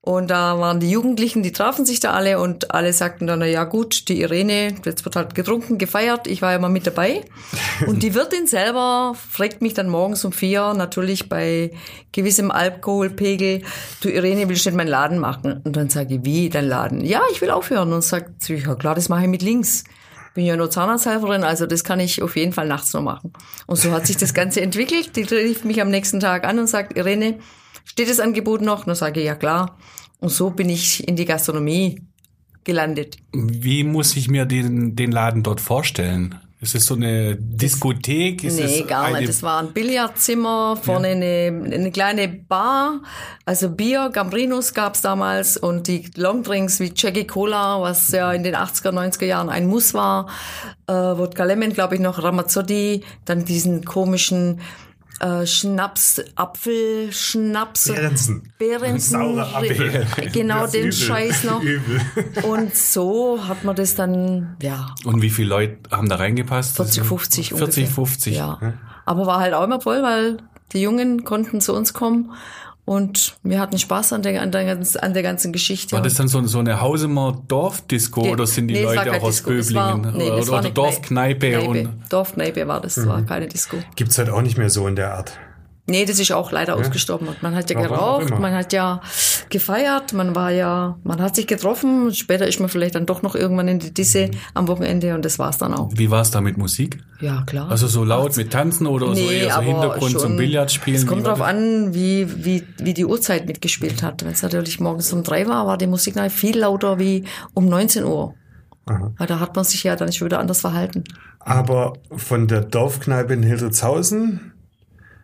Und 0.01 0.29
da 0.29 0.59
waren 0.59 0.79
die 0.79 0.89
Jugendlichen, 0.89 1.43
die 1.43 1.51
trafen 1.51 1.85
sich 1.85 1.99
da 1.99 2.11
alle 2.11 2.39
und 2.39 2.73
alle 2.73 2.91
sagten 2.91 3.27
dann, 3.27 3.39
na 3.39 3.45
ja 3.45 3.63
gut, 3.65 4.07
die 4.09 4.21
Irene, 4.21 4.73
jetzt 4.83 5.05
wird 5.05 5.15
halt 5.15 5.35
getrunken, 5.35 5.77
gefeiert. 5.77 6.27
Ich 6.27 6.41
war 6.41 6.51
ja 6.51 6.57
immer 6.57 6.69
mit 6.69 6.87
dabei. 6.87 7.23
Und 7.87 8.03
die 8.03 8.13
Wirtin 8.13 8.47
selber 8.47 9.15
fragt 9.15 9.61
mich 9.61 9.73
dann 9.73 9.89
morgens 9.89 10.25
um 10.25 10.31
vier, 10.31 10.73
natürlich 10.73 11.29
bei 11.29 11.71
gewissem 12.11 12.51
Alkoholpegel, 13.11 13.61
du 14.01 14.09
Irene, 14.09 14.49
willst 14.49 14.65
du 14.65 14.69
nicht 14.69 14.77
meinen 14.77 14.87
Laden 14.87 15.19
machen? 15.19 15.61
Und 15.63 15.75
dann 15.75 15.89
sage 15.89 16.15
ich, 16.15 16.25
wie, 16.25 16.49
dein 16.49 16.67
Laden? 16.67 17.03
Ja, 17.03 17.21
ich 17.31 17.41
will 17.41 17.51
aufhören. 17.51 17.93
Und 17.93 18.03
sagt 18.03 18.43
sie, 18.43 18.55
ja 18.55 18.75
klar, 18.75 18.95
das 18.95 19.09
mache 19.09 19.23
ich 19.23 19.29
mit 19.29 19.41
links 19.41 19.83
bin 20.33 20.45
ja 20.45 20.55
nur 20.55 20.69
Zahnarzthelferin, 20.69 21.43
also 21.43 21.65
das 21.65 21.83
kann 21.83 21.99
ich 21.99 22.21
auf 22.21 22.35
jeden 22.35 22.53
Fall 22.53 22.67
nachts 22.67 22.93
noch 22.93 23.01
machen. 23.01 23.33
Und 23.67 23.77
so 23.77 23.91
hat 23.91 24.07
sich 24.07 24.17
das 24.17 24.33
Ganze 24.33 24.61
entwickelt. 24.61 25.15
Die 25.15 25.23
rief 25.23 25.65
mich 25.65 25.81
am 25.81 25.89
nächsten 25.89 26.19
Tag 26.19 26.45
an 26.45 26.57
und 26.59 26.67
sagt, 26.67 26.97
Irene, 26.97 27.39
steht 27.83 28.09
das 28.09 28.19
Angebot 28.19 28.61
noch? 28.61 28.79
Und 28.79 28.87
dann 28.87 28.95
sage 28.95 29.19
ich, 29.19 29.25
ja 29.25 29.35
klar. 29.35 29.77
Und 30.19 30.29
so 30.29 30.49
bin 30.51 30.69
ich 30.69 31.07
in 31.07 31.15
die 31.15 31.25
Gastronomie 31.25 32.01
gelandet. 32.63 33.17
Wie 33.33 33.83
muss 33.83 34.15
ich 34.15 34.29
mir 34.29 34.45
den, 34.45 34.95
den 34.95 35.11
Laden 35.11 35.43
dort 35.43 35.59
vorstellen? 35.59 36.39
Ist 36.61 36.75
es 36.75 36.85
so 36.85 36.93
eine 36.93 37.35
Diskothek? 37.37 38.43
Ist 38.43 38.59
nee, 38.59 38.83
gar 38.83 39.17
nicht. 39.17 39.27
Das 39.27 39.41
war 39.41 39.63
ein 39.63 39.73
Billardzimmer, 39.73 40.77
vorne 40.79 41.07
eine, 41.07 41.71
eine 41.73 41.91
kleine 41.91 42.27
Bar. 42.27 43.01
Also 43.45 43.69
Bier, 43.69 44.11
Gambrinus 44.13 44.75
gab's 44.75 45.01
damals 45.01 45.57
und 45.57 45.87
die 45.87 46.11
Longdrinks 46.15 46.79
wie 46.79 46.93
Jackie 46.95 47.25
Cola, 47.25 47.81
was 47.81 48.11
ja 48.11 48.31
in 48.31 48.43
den 48.43 48.55
80er, 48.55 48.91
90er 48.91 49.25
Jahren 49.25 49.49
ein 49.49 49.65
Muss 49.65 49.95
war. 49.95 50.29
Äh, 50.85 50.93
Wodka 50.93 51.45
Lemon, 51.45 51.73
glaube 51.73 51.95
ich, 51.95 52.01
noch 52.01 52.21
Ramazzotti. 52.21 53.03
Dann 53.25 53.43
diesen 53.43 53.83
komischen 53.83 54.61
äh, 55.21 55.45
Schnaps, 55.45 56.21
Apfelschnaps. 56.35 57.85
Behrensen. 57.85 58.53
Behrensen. 58.57 59.19
Saurer 59.19 59.55
Apfel. 59.55 60.07
Genau 60.33 60.67
den 60.67 60.81
übel. 60.81 60.91
Scheiß 60.93 61.43
noch. 61.43 61.61
Übel. 61.61 62.01
Und 62.43 62.75
so 62.75 63.47
hat 63.47 63.63
man 63.63 63.75
das 63.75 63.95
dann, 63.95 64.57
ja, 64.61 64.93
Und 65.05 65.21
wie 65.21 65.29
viele 65.29 65.49
Leute 65.49 65.77
haben 65.91 66.09
da 66.09 66.15
reingepasst? 66.15 66.75
40, 66.75 67.03
50 67.03 67.49
40, 67.49 67.61
ungefähr. 67.61 67.95
50. 67.95 68.35
Ja. 68.35 68.73
Aber 69.05 69.25
war 69.25 69.39
halt 69.39 69.53
auch 69.53 69.63
immer 69.63 69.81
voll, 69.81 70.01
weil 70.03 70.37
die 70.73 70.81
Jungen 70.81 71.23
konnten 71.23 71.61
zu 71.61 71.73
uns 71.75 71.93
kommen 71.93 72.31
und 72.91 73.37
wir 73.43 73.59
hatten 73.59 73.77
Spaß 73.79 74.11
an 74.13 74.21
der, 74.21 74.41
an 74.41 74.51
der, 74.51 74.65
ganzen- 74.65 74.99
an 74.99 75.13
der 75.13 75.23
ganzen 75.23 75.53
Geschichte. 75.53 75.95
War 75.95 76.01
das 76.01 76.15
dann 76.15 76.27
so, 76.27 76.45
so 76.45 76.59
eine 76.59 76.81
Hausemer 76.81 77.41
Dorfdisco 77.47 78.21
Nee, 78.21 78.31
oder 78.31 78.45
sind 78.45 78.67
die 78.67 78.73
nee, 78.73 78.83
es 78.83 78.95
Leute 78.95 79.13
auch 79.13 79.23
aus 79.23 79.41
Böblingen? 79.41 80.13
nee, 80.17 80.29
das 80.29 80.41
oder 80.47 80.57
oder 80.57 80.57
eine 80.59 80.71
Dorfkneipe? 80.71 81.51
Kneipe. 81.51 81.67
Und 81.69 81.89
Dorfkneipe 82.09 82.67
war 82.67 82.81
das, 82.81 82.95
das 82.95 83.07
war 83.07 83.21
keine 83.23 83.47
Disco. 83.47 83.77
Gibt's 83.95 84.17
halt 84.17 84.29
auch 84.29 84.41
nicht 84.41 84.57
mehr 84.57 84.69
so 84.69 84.87
in 84.87 84.95
der 84.97 85.13
Art. 85.15 85.31
Nee, 85.91 86.05
das 86.05 86.17
ist 86.19 86.31
auch 86.31 86.51
leider 86.51 86.75
ausgestorben. 86.75 87.27
Und 87.27 87.43
Man 87.43 87.53
hat 87.55 87.69
ja 87.69 87.75
Warum 87.77 87.91
auch 87.97 88.19
geraucht, 88.19 88.39
man 88.39 88.53
hat 88.53 88.73
ja 88.73 89.01
gefeiert, 89.49 90.13
man 90.13 90.35
war 90.35 90.51
ja, 90.51 90.97
man 91.03 91.21
hat 91.21 91.35
sich 91.35 91.45
getroffen. 91.47 92.13
Später 92.13 92.47
ist 92.47 92.59
man 92.59 92.69
vielleicht 92.69 92.95
dann 92.95 93.05
doch 93.05 93.21
noch 93.21 93.35
irgendwann 93.35 93.67
in 93.67 93.79
die 93.79 93.93
Disse 93.93 94.27
Mhm. 94.27 94.31
am 94.53 94.67
Wochenende 94.67 95.13
und 95.13 95.23
das 95.25 95.37
war's 95.37 95.57
dann 95.57 95.73
auch. 95.73 95.89
Wie 95.93 96.09
war 96.09 96.21
es 96.21 96.31
da 96.31 96.41
mit 96.41 96.57
Musik? 96.57 96.99
Ja, 97.19 97.43
klar. 97.45 97.69
Also 97.69 97.87
so 97.87 98.03
laut 98.03 98.35
mit 98.37 98.51
Tanzen 98.51 98.87
oder 98.87 99.13
so 99.15 99.29
eher 99.29 99.53
so 99.55 99.61
Hintergrund 99.61 100.19
zum 100.19 100.37
Billardspielen? 100.37 100.99
Es 100.99 101.05
kommt 101.05 101.23
war 101.25 101.35
drauf 101.35 101.39
das? 101.39 101.49
an, 101.49 101.93
wie, 101.93 102.27
wie, 102.45 102.63
wie 102.77 102.93
die 102.93 103.05
Uhrzeit 103.05 103.45
mitgespielt 103.45 104.01
hat. 104.01 104.23
Wenn 104.25 104.31
es 104.31 104.41
natürlich 104.41 104.79
morgens 104.79 105.11
um 105.13 105.23
drei 105.23 105.45
war, 105.47 105.67
war 105.67 105.77
die 105.77 105.87
Musik 105.87 106.15
noch 106.15 106.29
viel 106.31 106.57
lauter 106.57 106.97
wie 106.97 107.25
um 107.53 107.67
19 107.67 108.05
Uhr. 108.05 108.33
Weil 109.17 109.27
da 109.27 109.39
hat 109.39 109.55
man 109.55 109.63
sich 109.63 109.83
ja 109.83 109.95
dann 109.95 110.11
schon 110.11 110.25
wieder 110.25 110.39
anders 110.39 110.61
verhalten. 110.61 111.03
Aber 111.39 111.93
von 112.15 112.47
der 112.47 112.61
Dorfkneipe 112.61 113.33
in 113.33 113.43
Hildritzhausen 113.43 114.51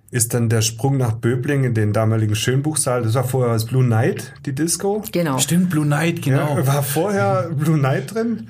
ist 0.09 0.33
dann 0.33 0.49
der 0.49 0.61
Sprung 0.61 0.97
nach 0.97 1.13
Böbling 1.13 1.63
in 1.65 1.73
den 1.73 1.91
damaligen 1.93 2.35
Schönbuchsaal. 2.35 3.03
Das 3.03 3.13
war 3.13 3.23
vorher 3.25 3.53
das 3.53 3.65
Blue 3.65 3.83
Night, 3.83 4.33
die 4.45 4.53
Disco. 4.55 5.03
Genau. 5.11 5.37
Stimmt, 5.39 5.69
Blue 5.69 5.85
Night, 5.85 6.21
genau. 6.21 6.57
Ja, 6.57 6.67
war 6.67 6.83
vorher 6.83 7.49
Blue 7.53 7.77
Night 7.77 8.13
drin. 8.13 8.49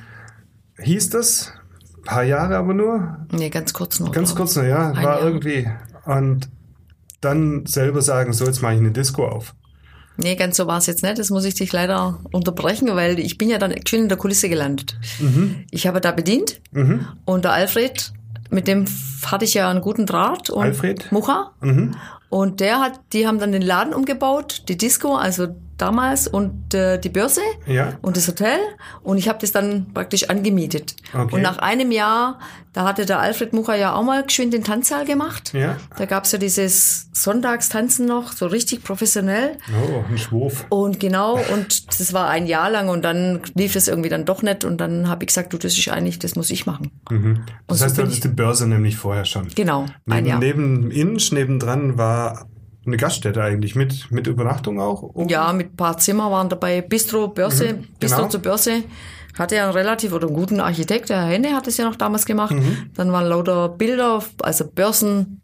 Hieß 0.79 1.09
das? 1.09 1.51
Ein 1.97 2.03
paar 2.03 2.23
Jahre 2.23 2.57
aber 2.57 2.73
nur. 2.73 3.25
Nee, 3.31 3.49
ganz 3.49 3.73
kurz 3.73 3.99
nur. 3.99 4.11
Ganz 4.11 4.35
kurz 4.35 4.55
nur, 4.55 4.65
ja. 4.65 4.89
Ein 4.91 4.95
War 4.97 5.03
Jahr. 5.03 5.21
irgendwie. 5.23 5.67
Und 6.05 6.49
dann 7.21 7.65
selber 7.65 8.01
sagen, 8.01 8.31
so, 8.33 8.45
jetzt 8.45 8.61
mache 8.61 8.73
ich 8.73 8.79
eine 8.79 8.91
Disco 8.91 9.27
auf. 9.27 9.55
Nee, 10.17 10.35
ganz 10.35 10.57
so 10.57 10.65
war 10.67 10.77
es 10.77 10.85
jetzt 10.87 11.03
nicht. 11.03 11.19
Das 11.19 11.29
muss 11.29 11.45
ich 11.45 11.55
dich 11.55 11.71
leider 11.73 12.19
unterbrechen, 12.31 12.87
weil 12.95 13.19
ich 13.19 13.37
bin 13.37 13.49
ja 13.49 13.57
dann 13.59 13.73
schön 13.87 14.03
in 14.03 14.09
der 14.09 14.17
Kulisse 14.17 14.49
gelandet. 14.49 14.97
Ich 15.69 15.85
habe 15.85 16.01
da 16.01 16.11
bedient 16.11 16.59
und 17.25 17.45
der 17.45 17.53
Alfred, 17.53 18.13
mit 18.49 18.67
dem 18.67 18.85
hatte 19.25 19.45
ich 19.45 19.53
ja 19.53 19.69
einen 19.69 19.81
guten 19.81 20.05
Draht. 20.05 20.49
Und 20.49 20.63
Alfred? 20.63 21.11
Mucha. 21.11 21.51
Mhm. 21.61 21.95
Und 22.29 22.59
der 22.59 22.79
hat, 22.79 22.99
die 23.13 23.27
haben 23.27 23.39
dann 23.39 23.51
den 23.51 23.61
Laden 23.61 23.93
umgebaut, 23.93 24.63
die 24.67 24.77
Disco, 24.77 25.15
also 25.15 25.47
damals 25.77 26.27
und 26.27 26.73
äh, 26.73 26.99
die 26.99 27.09
Börse 27.09 27.41
Ja. 27.65 27.97
und 28.01 28.17
das 28.17 28.27
Hotel. 28.27 28.57
Und 29.03 29.17
ich 29.17 29.27
habe 29.29 29.39
das 29.39 29.51
dann 29.51 29.93
praktisch 29.93 30.29
angemietet. 30.29 30.95
Okay. 31.13 31.35
Und 31.35 31.41
nach 31.41 31.59
einem 31.59 31.91
Jahr, 31.91 32.39
da 32.73 32.83
hatte 32.83 33.05
der 33.05 33.19
Alfred 33.19 33.53
Mucha 33.53 33.75
ja 33.75 33.93
auch 33.95 34.03
mal 34.03 34.23
geschwind 34.23 34.53
den 34.53 34.63
Tanzsaal 34.63 35.05
gemacht. 35.05 35.53
Ja. 35.53 35.77
Da 35.97 36.05
gab's 36.05 36.31
ja 36.31 36.37
dieses 36.39 37.09
Sonntagstanzen 37.13 38.05
noch, 38.05 38.31
so 38.33 38.47
richtig 38.47 38.83
professionell. 38.83 39.57
Oh, 39.69 40.03
ein 40.09 40.17
Schwurf. 40.17 40.65
Und 40.69 40.99
genau, 40.99 41.39
und 41.53 41.99
das 41.99 42.13
war 42.13 42.29
ein 42.29 42.47
Jahr 42.47 42.69
lang 42.69 42.89
und 42.89 43.03
dann 43.03 43.41
lief 43.55 43.75
es 43.75 43.87
irgendwie 43.87 44.09
dann 44.09 44.25
doch 44.25 44.41
nicht 44.43 44.65
und 44.65 44.77
dann 44.77 45.07
habe 45.07 45.23
ich 45.23 45.27
gesagt, 45.27 45.53
du, 45.53 45.57
das 45.57 45.77
ist 45.77 45.87
eigentlich, 45.89 46.19
das 46.19 46.35
muss 46.35 46.49
ich 46.49 46.65
machen. 46.65 46.91
Das 47.05 47.13
Und 47.17 47.39
so 47.67 47.85
heißt, 47.85 47.97
du 47.97 48.01
bin 48.01 48.05
hattest 48.09 48.23
die 48.23 48.27
Börse 48.29 48.67
nämlich 48.67 48.97
vorher 48.97 49.25
schon. 49.25 49.47
Genau, 49.55 49.83
ein 49.83 50.23
Neben, 50.23 50.25
Jahr. 50.27 50.39
neben 50.39 50.91
Insch, 50.91 51.31
nebendran 51.31 51.97
war 51.97 52.47
eine 52.87 52.97
Gaststätte 52.97 53.41
eigentlich 53.43 53.75
mit, 53.75 54.09
mit 54.11 54.25
Übernachtung 54.27 54.79
auch. 54.79 55.03
oben? 55.03 55.29
Ja, 55.29 55.51
mit 55.53 55.73
ein 55.73 55.75
paar 55.75 55.97
Zimmer 55.97 56.31
waren 56.31 56.49
dabei, 56.49 56.81
Bistro, 56.81 57.27
Börse, 57.27 57.73
Mhm, 57.73 57.87
Bistro 57.99 58.17
genau. 58.19 58.29
zur 58.29 58.41
Börse. 58.41 58.83
Hatte 59.37 59.55
ja 59.55 59.65
einen 59.65 59.73
relativ 59.73 60.13
oder 60.13 60.25
einen 60.27 60.35
guten 60.35 60.59
Architekt, 60.59 61.09
der 61.09 61.21
Herr 61.21 61.27
Henne 61.27 61.53
hat 61.53 61.67
es 61.67 61.77
ja 61.77 61.85
noch 61.85 61.95
damals 61.95 62.25
gemacht. 62.25 62.55
Mhm. 62.55 62.89
Dann 62.95 63.11
waren 63.11 63.25
lauter 63.27 63.69
Bilder, 63.69 64.23
also 64.41 64.65
Börsenbilder 64.67 65.37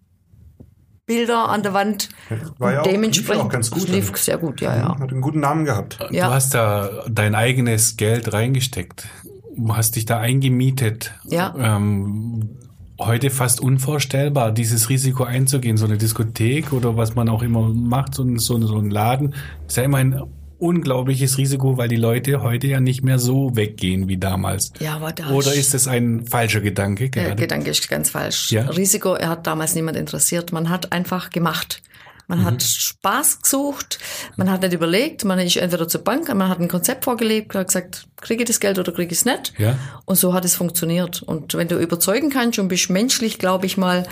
an 1.49 1.61
der 1.63 1.73
Wand. 1.73 2.09
War 2.57 2.71
ja 2.73 2.79
und 2.81 2.87
auch- 2.87 2.91
dementsprechend 2.91 3.35
lief 3.35 3.45
auch 3.45 3.49
ganz 3.49 3.69
gut 3.71 3.87
lief 3.89 4.07
dann. 4.07 4.15
sehr 4.15 4.37
gut, 4.37 4.61
ja, 4.61 4.75
ja. 4.75 4.99
Hat 4.99 5.11
einen 5.11 5.21
guten 5.21 5.41
Namen 5.41 5.65
gehabt. 5.65 5.99
Ja. 6.11 6.27
Du 6.27 6.33
hast 6.33 6.53
da 6.55 6.89
dein 7.09 7.35
eigenes 7.35 7.97
Geld 7.97 8.33
reingesteckt. 8.33 9.07
Du 9.55 9.75
hast 9.75 9.95
dich 9.95 10.05
da 10.05 10.17
eingemietet. 10.19 11.13
Ja. 11.25 11.53
Ähm, 11.57 12.57
heute 12.99 13.29
fast 13.29 13.59
unvorstellbar, 13.61 14.51
dieses 14.51 14.89
Risiko 14.89 15.23
einzugehen, 15.23 15.77
so 15.77 15.85
eine 15.85 15.97
Diskothek 15.97 16.73
oder 16.73 16.95
was 16.95 17.15
man 17.15 17.27
auch 17.29 17.41
immer 17.43 17.69
macht, 17.69 18.15
so, 18.15 18.23
ein- 18.23 18.39
so, 18.39 18.59
so 18.65 18.77
ein 18.77 18.89
Laden, 18.89 19.33
ist 19.67 19.77
ja 19.77 19.83
immer 19.83 19.97
ein 19.97 20.21
unglaubliches 20.59 21.37
Risiko, 21.37 21.77
weil 21.77 21.89
die 21.89 21.97
Leute 21.97 22.41
heute 22.41 22.67
ja 22.67 22.79
nicht 22.79 23.03
mehr 23.03 23.19
so 23.19 23.53
weggehen 23.55 24.07
wie 24.07 24.17
damals. 24.17 24.71
Ja, 24.79 24.95
aber 24.95 25.11
da 25.11 25.29
Oder 25.31 25.53
ist 25.53 25.73
es 25.73 25.87
ein 25.89 26.25
falscher 26.25 26.61
Gedanke 26.61 27.09
Der 27.09 27.23
gerade? 27.23 27.41
Gedanke 27.41 27.69
ist 27.71 27.89
ganz 27.89 28.11
falsch. 28.11 28.49
Ja. 28.51 28.67
Risiko, 28.69 29.13
er 29.15 29.27
hat 29.29 29.45
damals 29.45 29.75
niemand 29.75 29.97
interessiert. 29.97 30.53
Man 30.53 30.69
hat 30.69 30.93
einfach 30.93 31.31
gemacht. 31.31 31.81
Man 32.27 32.39
Mhm. 32.39 32.45
hat 32.45 32.63
Spaß 32.63 33.41
gesucht, 33.41 33.99
man 34.37 34.49
hat 34.49 34.61
nicht 34.61 34.73
überlegt, 34.73 35.25
man 35.25 35.39
ist 35.39 35.57
entweder 35.57 35.87
zur 35.87 36.03
Bank, 36.03 36.33
man 36.33 36.47
hat 36.49 36.59
ein 36.59 36.67
Konzept 36.69 37.03
vorgelegt, 37.03 37.53
hat 37.53 37.67
gesagt, 37.67 38.07
kriege 38.17 38.43
ich 38.43 38.47
das 38.47 38.59
Geld 38.59 38.79
oder 38.79 38.91
kriege 38.93 39.11
ich 39.11 39.19
es 39.19 39.25
nicht. 39.25 39.53
Ja. 39.57 39.77
Und 40.05 40.15
so 40.15 40.33
hat 40.33 40.45
es 40.45 40.55
funktioniert. 40.55 41.21
Und 41.21 41.53
wenn 41.53 41.67
du 41.67 41.77
überzeugen 41.77 42.29
kannst 42.29 42.59
und 42.59 42.69
bist 42.69 42.89
menschlich, 42.89 43.39
glaube 43.39 43.65
ich 43.65 43.77
mal, 43.77 44.05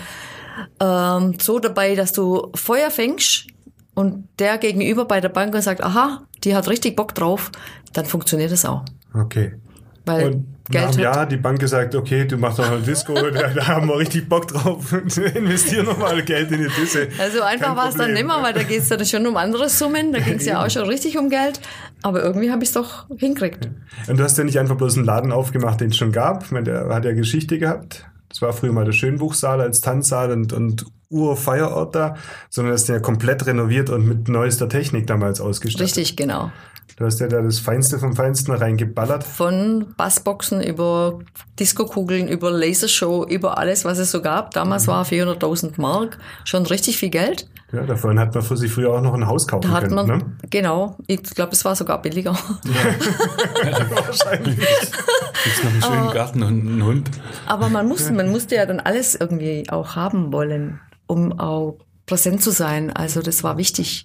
ähm, 0.80 1.36
so 1.40 1.58
dabei, 1.58 1.94
dass 1.94 2.12
du 2.12 2.50
Feuer 2.54 2.90
fängst 2.90 3.46
und 3.94 4.28
der 4.38 4.58
gegenüber 4.58 5.06
bei 5.06 5.20
der 5.20 5.30
Bank 5.30 5.54
und 5.54 5.62
sagt, 5.62 5.82
aha, 5.82 6.26
die 6.44 6.54
hat 6.54 6.68
richtig 6.68 6.96
Bock 6.96 7.14
drauf, 7.14 7.50
dann 7.92 8.04
funktioniert 8.04 8.52
es 8.52 8.64
auch. 8.64 8.84
Okay. 9.14 9.54
Weil 10.04 10.26
Und 10.26 10.46
Geld 10.68 10.74
nach 10.74 10.80
einem 10.80 10.88
hat, 10.88 10.98
Jahr 10.98 11.16
hat 11.20 11.32
die 11.32 11.36
Bank 11.36 11.60
gesagt, 11.60 11.94
okay, 11.94 12.24
du 12.24 12.36
machst 12.36 12.58
doch 12.58 12.70
eine 12.70 12.80
Disco, 12.80 13.14
da, 13.30 13.66
haben 13.66 13.88
wir 13.88 13.98
richtig 13.98 14.28
Bock 14.28 14.48
drauf. 14.48 14.92
Investier 15.34 15.82
nochmal 15.82 16.22
Geld 16.22 16.50
in 16.50 16.62
die 16.62 16.68
Disse. 16.80 17.08
Also 17.18 17.42
einfach 17.42 17.76
war 17.76 17.88
es 17.88 17.96
dann 17.96 18.12
nimmer, 18.12 18.42
weil 18.42 18.52
da 18.52 18.62
geht 18.62 18.80
es 18.80 18.88
dann 18.88 19.04
schon 19.04 19.26
um 19.26 19.36
andere 19.36 19.68
Summen. 19.68 20.12
Da 20.12 20.18
ging 20.18 20.34
es 20.34 20.46
ja 20.46 20.64
auch 20.64 20.70
schon 20.70 20.88
richtig 20.88 21.18
um 21.18 21.28
Geld. 21.28 21.60
Aber 22.02 22.22
irgendwie 22.22 22.50
habe 22.50 22.62
ich 22.62 22.70
es 22.70 22.74
doch 22.74 23.06
hingekriegt. 23.16 23.68
Und 24.08 24.18
du 24.18 24.24
hast 24.24 24.38
ja 24.38 24.44
nicht 24.44 24.58
einfach 24.58 24.76
bloß 24.76 24.96
einen 24.96 25.06
Laden 25.06 25.30
aufgemacht, 25.30 25.80
den 25.80 25.90
es 25.90 25.96
schon 25.96 26.10
gab. 26.10 26.44
Ich 26.44 26.50
meine, 26.50 26.64
der 26.64 26.88
hat 26.88 27.04
ja 27.04 27.12
Geschichte 27.12 27.58
gehabt. 27.58 28.06
Das 28.28 28.40
war 28.40 28.52
früher 28.52 28.72
mal 28.72 28.84
der 28.84 28.92
Schönbuchsaal 28.92 29.60
als 29.60 29.80
Tanzsaal 29.82 30.32
und, 30.32 30.52
und 30.52 30.86
Urfeierort 31.10 31.94
da, 31.94 32.16
sondern 32.48 32.72
hast 32.72 32.88
den 32.88 32.94
ja 32.94 33.00
komplett 33.00 33.46
renoviert 33.46 33.90
und 33.90 34.06
mit 34.06 34.28
neuester 34.28 34.68
Technik 34.68 35.06
damals 35.06 35.40
ausgestattet. 35.40 35.84
Richtig, 35.84 36.16
genau. 36.16 36.50
Du 36.96 37.06
hast 37.06 37.20
ja 37.20 37.26
da 37.26 37.40
das 37.40 37.58
Feinste 37.58 37.98
vom 37.98 38.14
Feinsten 38.14 38.52
reingeballert. 38.52 39.24
Von 39.24 39.94
Bassboxen 39.96 40.62
über 40.62 41.18
Diskokugeln, 41.58 42.28
über 42.28 42.50
Lasershow, 42.50 43.24
über 43.26 43.58
alles, 43.58 43.84
was 43.84 43.98
es 43.98 44.10
so 44.10 44.20
gab. 44.22 44.48
Mhm. 44.48 44.50
Damals 44.54 44.86
war 44.88 45.04
400.000 45.04 45.80
Mark 45.80 46.18
schon 46.44 46.66
richtig 46.66 46.98
viel 46.98 47.10
Geld. 47.10 47.48
Ja, 47.72 47.82
davon 47.84 48.18
hat 48.18 48.34
man 48.34 48.42
für 48.44 48.56
sich 48.58 48.70
früher 48.70 48.92
auch 48.92 49.00
noch 49.00 49.14
ein 49.14 49.26
Haus 49.26 49.48
kaufen 49.48 49.62
Da 49.62 49.70
hat 49.70 49.84
können. 49.84 49.94
man, 49.94 50.06
ne? 50.06 50.36
genau, 50.50 50.98
ich 51.06 51.22
glaube, 51.22 51.52
es 51.52 51.64
war 51.64 51.74
sogar 51.74 52.02
billiger. 52.02 52.32
Wahrscheinlich. 54.06 54.56
Gibt's 54.56 55.64
noch 55.64 55.72
einen 55.72 55.82
schönen 55.82 56.12
Garten 56.12 56.42
und 56.42 56.60
einen 56.60 56.84
Hund? 56.84 57.10
Aber 57.46 57.68
man 57.70 57.88
musste, 57.88 58.12
man 58.12 58.30
musste 58.30 58.56
ja 58.56 58.66
dann 58.66 58.80
alles 58.80 59.14
irgendwie 59.14 59.68
auch 59.70 59.96
haben 59.96 60.32
wollen, 60.32 60.80
um 61.06 61.38
auch 61.38 61.78
präsent 62.06 62.42
zu 62.42 62.50
sein. 62.50 62.90
Also 62.90 63.22
das 63.22 63.42
war 63.42 63.56
wichtig, 63.56 64.04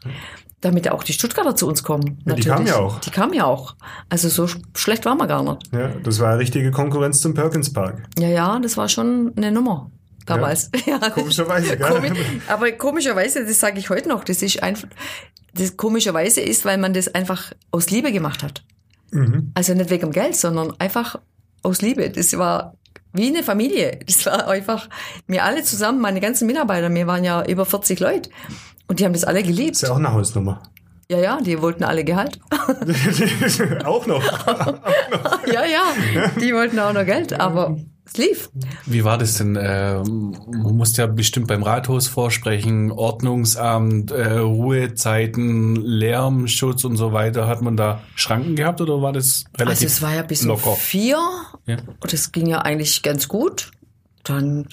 damit 0.67 0.89
auch 0.91 1.03
die 1.03 1.13
Stuttgarter 1.13 1.55
zu 1.55 1.67
uns 1.67 1.83
kommen. 1.83 2.19
Ja, 2.25 2.33
die 2.36 2.43
kamen 2.43 2.67
ja 2.67 2.77
auch. 2.77 3.00
Die 3.00 3.09
kamen 3.12 3.33
ja 3.33 3.45
auch. 3.45 3.75
Also 4.09 4.29
so 4.29 4.45
sch- 4.45 4.62
schlecht 4.75 5.05
waren 5.05 5.17
wir 5.17 5.27
gar 5.27 5.43
nicht. 5.43 5.62
Ja, 5.71 5.89
das 6.03 6.19
war 6.19 6.29
eine 6.29 6.39
richtige 6.39 6.71
Konkurrenz 6.71 7.19
zum 7.21 7.33
Perkins 7.33 7.71
Park. 7.74 8.03
Ja, 8.19 8.27
ja, 8.27 8.59
das 8.59 8.77
war 8.77 8.88
schon 8.89 9.33
eine 9.36 9.51
Nummer 9.51 9.89
damals. 10.25 10.69
Ja, 10.86 10.97
Komischerweise, 11.13 11.77
gell? 11.77 11.88
Komi 11.89 12.12
aber 12.47 12.71
komischerweise, 12.74 13.45
das 13.45 13.59
sage 13.59 13.79
ich 13.79 13.89
heute 13.89 14.09
noch, 14.09 14.24
das 14.24 14.41
ist 14.41 14.62
einfach, 14.62 14.88
das 15.53 15.75
komischerweise 15.77 16.41
ist, 16.41 16.65
weil 16.65 16.77
man 16.77 16.93
das 16.93 17.07
einfach 17.15 17.51
aus 17.71 17.89
Liebe 17.89 18.12
gemacht 18.12 18.43
hat. 18.43 18.63
Mhm. 19.12 19.51
Also 19.55 19.74
nicht 19.74 19.89
wegen 19.89 20.07
dem 20.07 20.12
Geld, 20.12 20.36
sondern 20.36 20.74
einfach 20.79 21.17
aus 21.63 21.81
Liebe. 21.81 22.09
Das 22.09 22.38
war 22.38 22.74
wie 23.13 23.27
eine 23.27 23.41
Familie. 23.41 24.00
Das 24.05 24.25
war 24.25 24.47
einfach, 24.50 24.89
wir 25.27 25.43
alle 25.45 25.63
zusammen, 25.63 26.01
meine 26.01 26.19
ganzen 26.19 26.45
Mitarbeiter, 26.45 26.93
wir 26.93 27.07
waren 27.07 27.24
ja 27.24 27.43
über 27.45 27.65
40 27.65 28.00
Leute. 28.01 28.29
Und 28.88 29.00
die 29.00 29.06
haben 29.06 29.13
das 29.13 29.24
alle 29.24 29.44
geliebt. 29.44 29.72
Ist 29.75 29.82
ja 29.84 29.91
auch 29.91 29.98
eine 29.98 30.13
Hausnummer. 30.13 30.62
Ja, 31.10 31.20
ja, 31.20 31.39
die 31.41 31.62
wollten 31.62 31.84
alle 31.84 32.03
Gehalt. 32.03 32.39
auch 33.86 34.06
noch. 34.08 34.22
ja, 35.48 35.63
ja, 35.65 35.84
die 36.39 36.53
wollten 36.53 36.79
auch 36.79 36.91
noch 36.94 37.06
Geld, 37.06 37.32
aber 37.39 37.77
es 38.06 38.17
lief. 38.17 38.50
Wie 38.86 39.03
war 39.06 39.17
das 39.17 39.36
denn? 39.36 39.58
Ähm, 39.62 40.36
man 40.51 40.75
musste 40.75 41.01
ja 41.03 41.08
bestimmt 41.08 41.48
beim 41.48 41.63
Rathaus 41.63 42.08
vorsprechen, 42.08 42.91
Ordnungsamt, 42.91 44.12
äh, 44.12 44.38
Ruhezeiten, 44.39 45.75
Lärmschutz 45.77 46.84
und 46.84 46.98
so 46.98 47.13
weiter. 47.13 47.48
Hat 47.48 47.62
man 47.62 47.77
da 47.77 48.01
Schranken 48.15 48.56
gehabt 48.56 48.82
oder 48.82 49.01
war 49.01 49.13
das 49.13 49.46
relativ 49.58 49.70
Also 49.70 49.86
es 49.86 50.01
war 50.01 50.13
ja 50.15 50.24
bis 50.24 50.41
um 50.44 50.50
locker? 50.50 50.74
vier 50.74 51.20
Ja. 51.65 51.77
und 52.01 52.13
es 52.13 52.32
ging 52.34 52.48
ja 52.48 52.60
eigentlich 52.63 53.01
ganz 53.01 53.27
gut. 53.27 53.72
Dann 54.24 54.67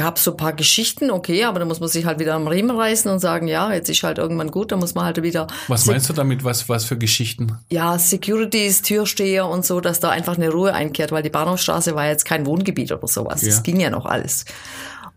gab 0.00 0.18
so 0.18 0.30
ein 0.30 0.36
paar 0.38 0.54
Geschichten, 0.54 1.10
okay, 1.10 1.44
aber 1.44 1.58
da 1.58 1.66
muss 1.66 1.78
man 1.78 1.90
sich 1.90 2.06
halt 2.06 2.18
wieder 2.18 2.34
am 2.34 2.48
Riemen 2.48 2.74
reißen 2.74 3.10
und 3.10 3.18
sagen, 3.18 3.48
ja, 3.48 3.70
jetzt 3.70 3.90
ist 3.90 4.02
halt 4.02 4.16
irgendwann 4.16 4.50
gut, 4.50 4.72
da 4.72 4.78
muss 4.78 4.94
man 4.94 5.04
halt 5.04 5.22
wieder 5.22 5.46
Was 5.68 5.84
meinst 5.84 6.08
du 6.08 6.14
damit? 6.14 6.42
Was, 6.42 6.70
was 6.70 6.86
für 6.86 6.96
Geschichten? 6.96 7.58
ja, 7.68 7.98
Securities, 7.98 8.80
Türsteher 8.80 9.46
und 9.46 9.66
so, 9.66 9.82
dass 9.82 10.00
da 10.00 10.08
einfach 10.08 10.38
eine 10.38 10.48
Ruhe 10.48 10.72
einkehrt, 10.72 11.12
weil 11.12 11.22
die 11.22 11.28
Bahnhofstraße 11.28 11.94
war 11.94 12.06
jetzt 12.06 12.24
kein 12.24 12.46
Wohngebiet 12.46 12.90
oder 12.92 13.06
sowas. 13.06 13.42
Ja. 13.42 13.48
Das 13.48 13.62
ging 13.62 13.78
ja 13.78 13.90
noch 13.90 14.06
alles. 14.06 14.46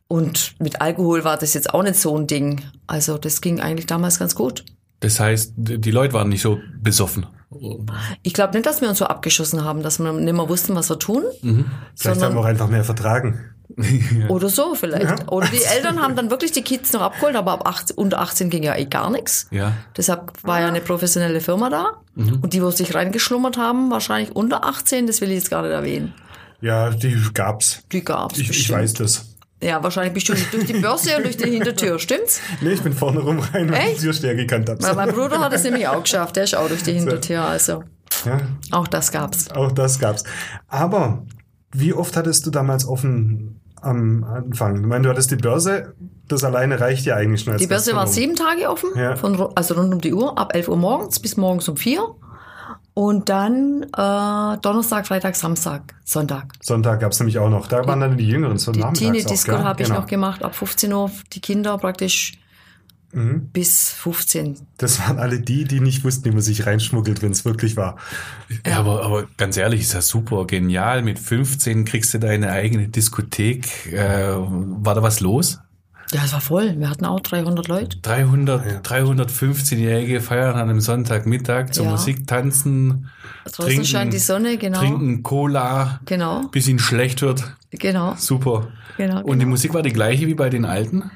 Und 0.09 0.55
mit 0.59 0.81
Alkohol 0.81 1.23
war 1.23 1.37
das 1.37 1.53
jetzt 1.53 1.73
auch 1.73 1.83
nicht 1.83 1.95
so 1.95 2.17
ein 2.17 2.27
Ding. 2.27 2.59
Also 2.85 3.17
das 3.17 3.39
ging 3.39 3.61
eigentlich 3.61 3.85
damals 3.85 4.19
ganz 4.19 4.35
gut. 4.35 4.65
Das 4.99 5.17
heißt, 5.17 5.53
die 5.55 5.91
Leute 5.91 6.13
waren 6.13 6.27
nicht 6.27 6.41
so 6.41 6.59
besoffen. 6.81 7.25
Ich 8.21 8.33
glaube 8.33 8.53
nicht, 8.55 8.65
dass 8.65 8.81
wir 8.81 8.89
uns 8.89 8.97
so 8.97 9.05
abgeschossen 9.05 9.63
haben, 9.63 9.81
dass 9.81 9.99
wir 9.99 10.11
nicht 10.11 10.33
mehr 10.33 10.49
wussten, 10.49 10.75
was 10.75 10.89
wir 10.89 10.99
tun. 10.99 11.23
Vielleicht 11.95 12.21
haben 12.21 12.35
wir 12.35 12.41
auch 12.41 12.45
einfach 12.45 12.67
mehr 12.67 12.83
vertragen. 12.83 13.45
Oder 14.29 14.49
so 14.49 14.75
vielleicht. 14.75 15.31
Oder 15.31 15.47
die 15.47 15.63
Eltern 15.75 16.01
haben 16.01 16.15
dann 16.15 16.29
wirklich 16.29 16.51
die 16.51 16.61
Kids 16.61 16.93
noch 16.93 17.01
abgeholt, 17.01 17.35
aber 17.35 17.53
ab 17.53 17.67
18, 17.67 17.95
unter 17.97 18.19
18 18.19 18.49
ging 18.49 18.63
ja 18.63 18.75
eh 18.75 18.85
gar 18.85 19.09
nichts. 19.09 19.47
Ja. 19.51 19.73
Deshalb 19.97 20.31
war 20.43 20.61
ja 20.61 20.67
eine 20.67 20.81
professionelle 20.81 21.41
Firma 21.41 21.69
da. 21.69 21.85
Und 22.15 22.53
die, 22.53 22.61
wo 22.61 22.69
sich 22.69 22.93
reingeschlummert 22.93 23.57
haben, 23.57 23.89
wahrscheinlich 23.89 24.35
unter 24.35 24.63
18, 24.65 25.07
das 25.07 25.19
will 25.21 25.29
ich 25.29 25.35
jetzt 25.37 25.49
gar 25.49 25.63
nicht 25.63 25.71
erwähnen. 25.71 26.13
Ja, 26.61 26.91
die 26.91 27.17
gab's. 27.33 27.83
Die 27.91 28.03
gab's 28.03 28.35
Ich, 28.37 28.43
ich 28.43 28.47
bestimmt. 28.49 28.79
weiß 28.79 28.93
das. 28.93 29.25
Ja, 29.63 29.81
wahrscheinlich 29.81 30.13
bist 30.13 30.27
du 30.29 30.33
nicht 30.33 30.53
durch 30.53 30.65
die 30.65 30.73
Börse 30.73 31.15
und 31.17 31.23
durch 31.23 31.37
die 31.37 31.49
Hintertür, 31.49 31.97
stimmt's? 31.97 32.41
Nee, 32.61 32.73
ich 32.73 32.81
bin 32.81 32.93
vorne 32.93 33.21
rum 33.21 33.39
rein, 33.39 33.71
weil 33.71 33.89
ich 33.89 33.95
die 33.97 34.01
Türsteher 34.03 34.35
gekannt 34.35 34.69
habe. 34.69 34.83
Weil 34.83 34.93
mein 34.95 35.11
Bruder 35.13 35.39
hat 35.39 35.53
es 35.53 35.63
nämlich 35.63 35.87
auch 35.87 36.03
geschafft, 36.03 36.35
der 36.35 36.43
ist 36.43 36.55
auch 36.55 36.67
durch 36.67 36.83
die 36.83 36.93
Hintertür, 36.93 37.41
also 37.43 37.83
Ja, 38.25 38.39
auch 38.71 38.87
das 38.87 39.11
gab's. 39.11 39.49
auch 39.51 39.71
das 39.71 39.99
gab's. 39.99 40.23
Aber 40.67 41.25
wie 41.71 41.93
oft 41.93 42.15
hattest 42.17 42.45
du 42.45 42.51
damals 42.51 42.85
offen 42.85 43.61
am 43.83 44.23
Anfang? 44.23 44.81
Ich 44.81 44.85
meine, 44.87 45.03
du 45.03 45.09
hattest 45.09 45.31
die 45.31 45.35
Börse, 45.35 45.93
das 46.27 46.43
alleine 46.43 46.79
reicht 46.79 47.05
ja 47.05 47.15
eigentlich 47.15 47.41
schon 47.41 47.53
als 47.53 47.61
Die 47.61 47.67
Börse 47.67 47.95
war 47.95 48.07
sieben 48.07 48.35
Tage 48.35 48.69
offen, 48.69 48.89
Ja. 48.95 49.15
von, 49.15 49.39
also 49.55 49.75
rund 49.75 49.93
um 49.93 50.01
die 50.01 50.13
Uhr, 50.13 50.37
ab 50.37 50.53
11 50.55 50.67
Uhr 50.69 50.77
morgens 50.77 51.19
bis 51.19 51.37
morgens 51.37 51.67
um 51.69 51.77
vier. 51.77 52.03
Und 52.95 53.27
dann 53.29 53.83
äh, 53.83 54.57
Donnerstag, 54.61 55.07
Freitag, 55.07 55.35
Samstag, 55.35 55.95
Sonntag. 56.05 56.53
Sonntag 56.61 56.99
gab's 56.99 57.19
nämlich 57.19 57.39
auch 57.39 57.49
noch. 57.49 57.65
Da 57.67 57.87
waren 57.87 57.99
dann 58.01 58.17
die 58.17 58.27
Jüngeren 58.27 58.59
so 58.59 58.71
Die 58.71 58.81
Teenie-Disco 58.81 59.57
habe 59.57 59.81
ich 59.81 59.87
Genau. 59.87 60.01
noch 60.01 60.07
gemacht, 60.07 60.43
ab 60.43 60.53
15 60.53 60.93
Uhr, 60.93 61.09
die 61.33 61.41
Kinder 61.41 61.75
praktisch 61.79 62.33
Mhm. 63.13 63.49
bis 63.53 63.91
15. 63.91 64.57
Das 64.77 64.99
waren 64.99 65.19
alle 65.19 65.39
die, 65.39 65.65
die 65.65 65.79
nicht 65.79 66.03
wussten, 66.03 66.25
wie 66.25 66.31
man 66.31 66.41
sich 66.41 66.65
reinschmuggelt, 66.65 67.21
wenn 67.21 67.31
es 67.31 67.45
wirklich 67.45 67.77
war. 67.77 67.97
Ja, 68.65 68.79
aber, 68.79 69.03
aber 69.03 69.27
ganz 69.37 69.55
ehrlich, 69.57 69.81
ist 69.81 69.93
ja 69.93 70.01
super 70.01 70.45
genial. 70.47 71.01
Mit 71.03 71.19
15 71.19 71.85
kriegst 71.85 72.13
du 72.13 72.17
deine 72.19 72.51
eigene 72.51 72.87
Diskothek. 72.89 73.93
Äh, 73.93 74.33
war 74.37 74.95
da 74.95 75.03
was 75.03 75.19
los? 75.19 75.59
Ja, 76.11 76.21
es 76.25 76.33
war 76.33 76.41
voll. 76.41 76.75
Wir 76.79 76.89
hatten 76.89 77.05
auch 77.05 77.19
300 77.21 77.67
Leute. 77.67 77.97
300, 78.01 78.85
315-Jährige 78.85 80.21
feiern 80.21 80.55
an 80.55 80.69
einem 80.69 80.79
Sonntagmittag 80.81 81.71
zur 81.71 81.85
Ja. 81.85 81.91
Musik, 81.91 82.27
tanzen, 82.27 83.09
Draußen 83.45 83.65
trinken, 83.65 83.85
scheint 83.85 84.13
die 84.13 84.19
Sonne, 84.19 84.57
genau. 84.57 84.79
trinken 84.79 85.23
Cola, 85.23 85.99
Genau, 86.05 86.47
bis 86.51 86.67
ihnen 86.67 86.79
schlecht 86.79 87.21
wird. 87.21 87.55
genau. 87.71 88.15
Super. 88.17 88.67
Genau, 88.97 89.21
Und 89.21 89.33
die 89.33 89.39
genau. 89.39 89.49
Musik 89.49 89.73
war 89.73 89.81
die 89.81 89.93
gleiche 89.93 90.27
wie 90.27 90.35
bei 90.35 90.49
den 90.49 90.65
alten? 90.65 91.09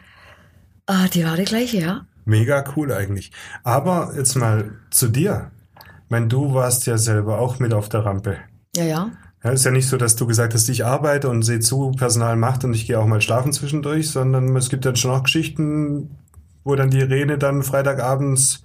Ah, 0.88 1.08
die 1.14 1.26
war 1.26 1.36
die 1.36 1.44
gleiche, 1.44 1.78
ja. 1.78 2.06
Mega 2.26 2.64
cool 2.76 2.92
eigentlich. 2.92 3.32
Aber 3.64 4.14
jetzt 4.16 4.36
mal 4.36 4.72
zu 4.90 5.10
dir. 5.10 5.52
Ich 5.76 6.10
meine, 6.10 6.28
du 6.28 6.54
warst 6.54 6.88
ja 6.88 6.98
selber 6.98 7.40
auch 7.40 7.60
mit 7.60 7.74
auf 7.74 7.90
der 7.90 8.06
Rampe. 8.06 8.38
Ja, 8.76 8.84
ja. 8.86 9.12
Ja, 9.44 9.52
ist 9.52 9.66
ja 9.66 9.72
nicht 9.72 9.88
so, 9.88 9.98
dass 9.98 10.16
du 10.16 10.26
gesagt 10.26 10.54
hast, 10.54 10.68
ich 10.70 10.86
arbeite 10.86 11.30
und 11.30 11.44
sehe 11.44 11.60
zu, 11.60 11.92
Personal 11.92 12.36
macht 12.38 12.64
und 12.64 12.74
ich 12.74 12.88
gehe 12.88 13.00
auch 13.00 13.06
mal 13.06 13.22
schlafen 13.22 13.54
zwischendurch, 13.54 14.10
sondern 14.10 14.56
es 14.56 14.70
gibt 14.70 14.86
dann 14.86 14.96
schon 14.96 15.12
auch 15.12 15.24
Geschichten, 15.24 16.18
wo 16.64 16.76
dann 16.76 16.90
die 16.90 17.00
Irene 17.00 17.38
dann 17.38 17.64
Freitagabends 17.64 18.64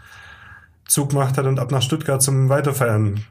Zug 0.89 1.11
gemacht 1.11 1.37
hat 1.39 1.47
und 1.47 1.59
ab 1.59 1.71
nach 1.71 1.83
Stuttgart 1.83 2.23
zum 2.23 2.49
Weiterfeiern 2.49 3.25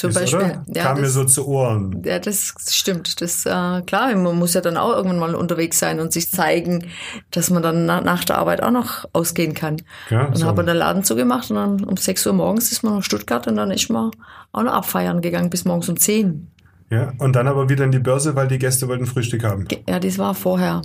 Zum 0.00 0.10
ist, 0.10 0.14
Beispiel. 0.16 0.38
oder? 0.38 0.64
Ja, 0.74 0.82
Kam 0.84 0.96
mir 0.96 1.02
das- 1.02 1.12
so 1.14 1.24
zu 1.24 1.46
Ohren. 1.46 2.02
Ja, 2.04 2.18
das 2.18 2.54
stimmt. 2.70 3.20
Das 3.20 3.44
äh, 3.46 3.82
klar, 3.82 4.14
man 4.16 4.38
muss 4.38 4.54
ja 4.54 4.60
dann 4.60 4.76
auch 4.76 4.94
irgendwann 4.94 5.18
mal 5.18 5.34
unterwegs 5.34 5.78
sein 5.78 6.00
und 6.00 6.12
sich 6.12 6.30
zeigen, 6.30 6.86
dass 7.30 7.50
man 7.50 7.62
dann 7.62 7.86
na, 7.86 8.00
nach 8.00 8.24
der 8.24 8.38
Arbeit 8.38 8.62
auch 8.62 8.70
noch 8.70 9.04
ausgehen 9.12 9.54
kann. 9.54 9.82
Ja, 10.10 10.26
und 10.26 10.36
so. 10.36 10.46
habe 10.46 10.64
den 10.64 10.76
Laden 10.76 11.04
zugemacht 11.04 11.50
und 11.50 11.56
dann 11.56 11.84
um 11.84 11.96
6 11.96 12.26
Uhr 12.26 12.32
morgens 12.32 12.70
ist 12.72 12.82
man 12.82 12.94
nach 12.96 13.02
Stuttgart 13.02 13.46
und 13.48 13.56
dann 13.56 13.70
ist 13.70 13.90
man 13.90 14.10
auch 14.52 14.62
noch 14.62 14.72
abfeiern 14.72 15.20
gegangen 15.20 15.50
bis 15.50 15.64
morgens 15.64 15.88
um 15.88 15.96
10. 15.96 16.50
Ja, 16.90 17.12
und 17.18 17.34
dann 17.36 17.48
aber 17.48 17.68
wieder 17.68 17.84
in 17.84 17.90
die 17.92 17.98
Börse, 17.98 18.34
weil 18.34 18.48
die 18.48 18.58
Gäste 18.58 18.88
wollten 18.88 19.06
Frühstück 19.06 19.44
haben. 19.44 19.66
Ja, 19.88 19.98
das 20.00 20.16
war 20.18 20.34
vorher. 20.34 20.80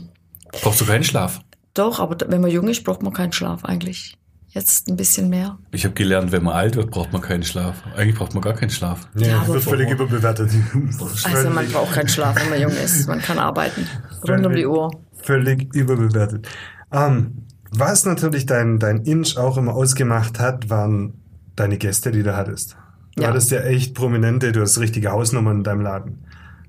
Brauchst 0.61 0.81
du 0.81 0.85
keinen 0.85 1.03
Schlaf? 1.03 1.39
Doch, 1.73 1.99
aber 1.99 2.17
wenn 2.29 2.41
man 2.41 2.51
jung 2.51 2.67
ist, 2.67 2.83
braucht 2.83 3.01
man 3.03 3.13
keinen 3.13 3.31
Schlaf 3.31 3.63
eigentlich. 3.65 4.17
Jetzt 4.53 4.87
ein 4.87 4.95
bisschen 4.95 5.29
mehr. 5.29 5.57
Ich 5.71 5.83
habe 5.83 5.95
gelernt, 5.95 6.31
wenn 6.31 6.43
man 6.43 6.53
alt 6.53 6.75
wird, 6.75 6.91
braucht 6.91 7.11
man 7.11 7.21
keinen 7.23 7.43
Schlaf. 7.43 7.81
Eigentlich 7.95 8.15
braucht 8.15 8.33
man 8.35 8.43
gar 8.43 8.53
keinen 8.53 8.69
Schlaf. 8.69 9.07
Ja, 9.15 9.27
Ja, 9.27 9.47
wird 9.47 9.63
völlig 9.63 9.87
warum? 9.89 10.05
überbewertet. 10.07 10.51
Also 11.23 11.49
man 11.49 11.55
Völlig- 11.55 11.73
braucht 11.73 11.93
keinen 11.93 12.07
Schlaf, 12.07 12.35
wenn 12.39 12.49
man 12.49 12.61
jung 12.61 12.71
ist. 12.71 13.07
Man 13.07 13.19
kann 13.19 13.39
arbeiten. 13.39 13.87
Rund 14.27 14.45
um 14.45 14.53
die 14.53 14.65
Uhr. 14.67 14.91
Völlig 15.23 15.73
überbewertet. 15.73 16.47
Ähm, 16.91 17.45
was 17.71 18.05
natürlich 18.05 18.45
dein, 18.45 18.77
dein 18.77 18.97
Inch 19.03 19.37
auch 19.37 19.57
immer 19.57 19.73
ausgemacht 19.73 20.39
hat, 20.39 20.69
waren 20.69 21.15
deine 21.55 21.77
Gäste, 21.77 22.11
die 22.11 22.21
du 22.21 22.35
hattest. 22.35 22.77
Du 23.15 23.23
Ja. 23.23 23.29
hattest 23.29 23.49
ja 23.51 23.61
echt 23.61 23.95
prominente, 23.95 24.51
du 24.51 24.61
hast 24.61 24.79
richtige 24.79 25.11
Hausnummern 25.11 25.57
in 25.57 25.63
deinem 25.63 25.81
Laden. 25.81 26.25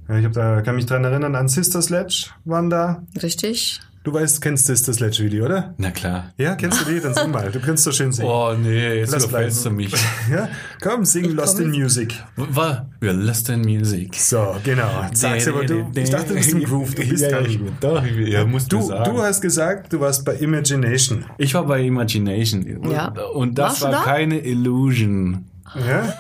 Ja, 0.09 0.17
ich 0.19 0.25
hab 0.25 0.33
da, 0.33 0.63
kann 0.63 0.77
mich 0.77 0.87
dran 0.87 1.05
erinnern, 1.05 1.35
an 1.35 1.49
Sister 1.49 1.83
Sledge 1.83 2.29
waren 2.47 2.71
da. 2.71 3.03
Richtig? 3.23 3.81
Du 4.05 4.13
weißt, 4.13 4.43
kennst 4.43 4.67
Sister 4.67 4.93
Sledge 4.93 5.23
Video, 5.25 5.47
oder? 5.47 5.73
Na 5.79 5.91
klar. 5.91 6.35
Ja, 6.37 6.57
kennst 6.57 6.79
du 6.83 6.93
die? 6.93 7.01
Dann 7.01 7.15
sing 7.15 7.31
mal. 7.31 7.51
Du 7.51 7.59
kannst 7.59 7.85
so 7.85 7.91
schön 7.91 8.13
singen. 8.13 8.29
Oh 8.29 8.53
nee, 8.53 8.97
jetzt 8.99 9.13
Lass 9.13 9.25
überfällst 9.25 9.65
du 9.65 9.71
mich. 9.71 9.95
Ja? 10.31 10.49
Komm, 10.83 11.07
sing 11.07 11.25
Ich 11.25 11.33
Lost 11.33 11.57
komm 11.57 11.65
in 11.65 11.71
mit. 11.71 11.81
Music. 11.81 12.15
War, 12.37 12.91
wir 13.01 13.15
lost 13.15 13.49
in 13.49 13.63
music. 13.63 14.15
So, 14.15 14.57
genau. 14.63 15.07
Sag's 15.15 15.49
aber 15.49 15.65
du. 15.65 15.91
Ich 15.95 16.11
dachte, 16.11 16.29
du 16.29 16.35
bist 16.35 16.53
im 16.53 16.65
Groove. 16.65 16.95
Du 16.95 17.09
bist 17.09 17.23
ja, 17.25 17.31
gar 17.31 17.41
ja, 17.41 17.49
nicht. 17.49 17.61
Doch, 17.81 18.05
ich- 18.05 18.29
ja, 18.29 18.45
musst 18.45 18.71
du, 18.71 18.81
Du, 18.81 18.87
sagen. 18.89 19.11
du 19.15 19.23
hast 19.23 19.41
gesagt, 19.41 19.91
du 19.91 20.01
warst 20.01 20.23
bei 20.27 20.35
Imagination. 20.35 21.25
ich 21.39 21.55
war 21.55 21.65
bei 21.65 21.81
Imagination. 21.81 22.91
Ja. 22.91 23.09
Und 23.33 23.57
das 23.59 23.81
Warst 23.81 23.83
war 23.85 23.91
da? 23.93 24.03
keine 24.03 24.39
Illusion. 24.45 25.47
Ja? 25.75 26.13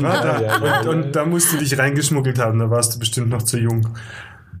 War 0.00 0.22
da. 0.22 0.40
Ja, 0.40 0.64
ja, 0.64 0.80
und, 0.80 0.88
und 0.88 1.12
da 1.14 1.26
musst 1.26 1.52
du 1.52 1.58
dich 1.58 1.78
reingeschmuggelt 1.78 2.38
haben, 2.38 2.58
da 2.60 2.70
warst 2.70 2.94
du 2.94 2.98
bestimmt 2.98 3.28
noch 3.28 3.42
zu 3.42 3.58
jung. 3.58 3.86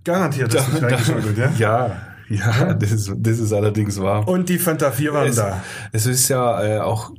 Garantiert 0.04 0.54
hast 0.54 0.68
du 0.68 0.72
dich 0.74 0.82
reingeschmuggelt, 0.82 1.38
ja? 1.38 1.52
Ja, 1.58 1.96
ja, 2.38 2.74
das 2.74 2.92
ist, 2.92 3.12
das 3.16 3.38
ist 3.38 3.52
allerdings 3.52 4.00
wahr. 4.00 4.26
Und 4.26 4.48
die 4.48 4.58
Fanta 4.58 4.90
4 4.90 5.12
waren 5.12 5.28
es, 5.28 5.36
da. 5.36 5.62
es 5.92 6.06
ist 6.06 6.28
ja 6.28 6.62
äh, 6.64 6.80
auch, 6.80 7.12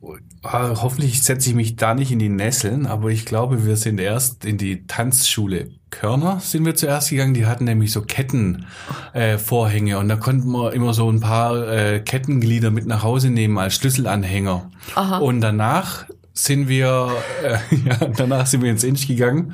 ah, 0.43 0.81
hoffentlich 0.81 1.23
setze 1.23 1.49
ich 1.49 1.55
mich 1.55 1.75
da 1.75 1.93
nicht 1.93 2.11
in 2.11 2.19
die 2.19 2.29
Nesseln, 2.29 2.85
aber 2.85 3.09
ich 3.09 3.25
glaube, 3.25 3.65
wir 3.65 3.77
sind 3.77 3.99
erst 3.99 4.45
in 4.45 4.57
die 4.57 4.85
Tanzschule 4.85 5.69
Körner 5.89 6.39
sind 6.41 6.65
wir 6.65 6.75
zuerst 6.75 7.09
gegangen. 7.09 7.33
Die 7.33 7.45
hatten 7.45 7.63
nämlich 7.63 7.91
so 7.91 8.01
Kettenvorhänge 8.01 8.65
äh, 9.13 9.37
Vorhänge 9.37 9.97
und 9.99 10.09
da 10.09 10.15
konnten 10.15 10.51
wir 10.51 10.73
immer 10.73 10.93
so 10.93 11.09
ein 11.09 11.21
paar 11.21 11.67
äh, 11.67 11.99
Kettenglieder 12.01 12.71
mit 12.71 12.85
nach 12.85 13.03
Hause 13.03 13.29
nehmen 13.29 13.57
als 13.57 13.75
Schlüsselanhänger. 13.75 14.69
Aha. 14.95 15.17
Und 15.19 15.41
danach 15.41 16.05
sind 16.33 16.67
wir, 16.67 17.09
äh, 17.43 17.57
ja, 17.85 18.07
danach 18.15 18.47
sind 18.47 18.61
wir 18.61 18.69
ins 18.69 18.83
Inch 18.83 19.07
gegangen. 19.07 19.53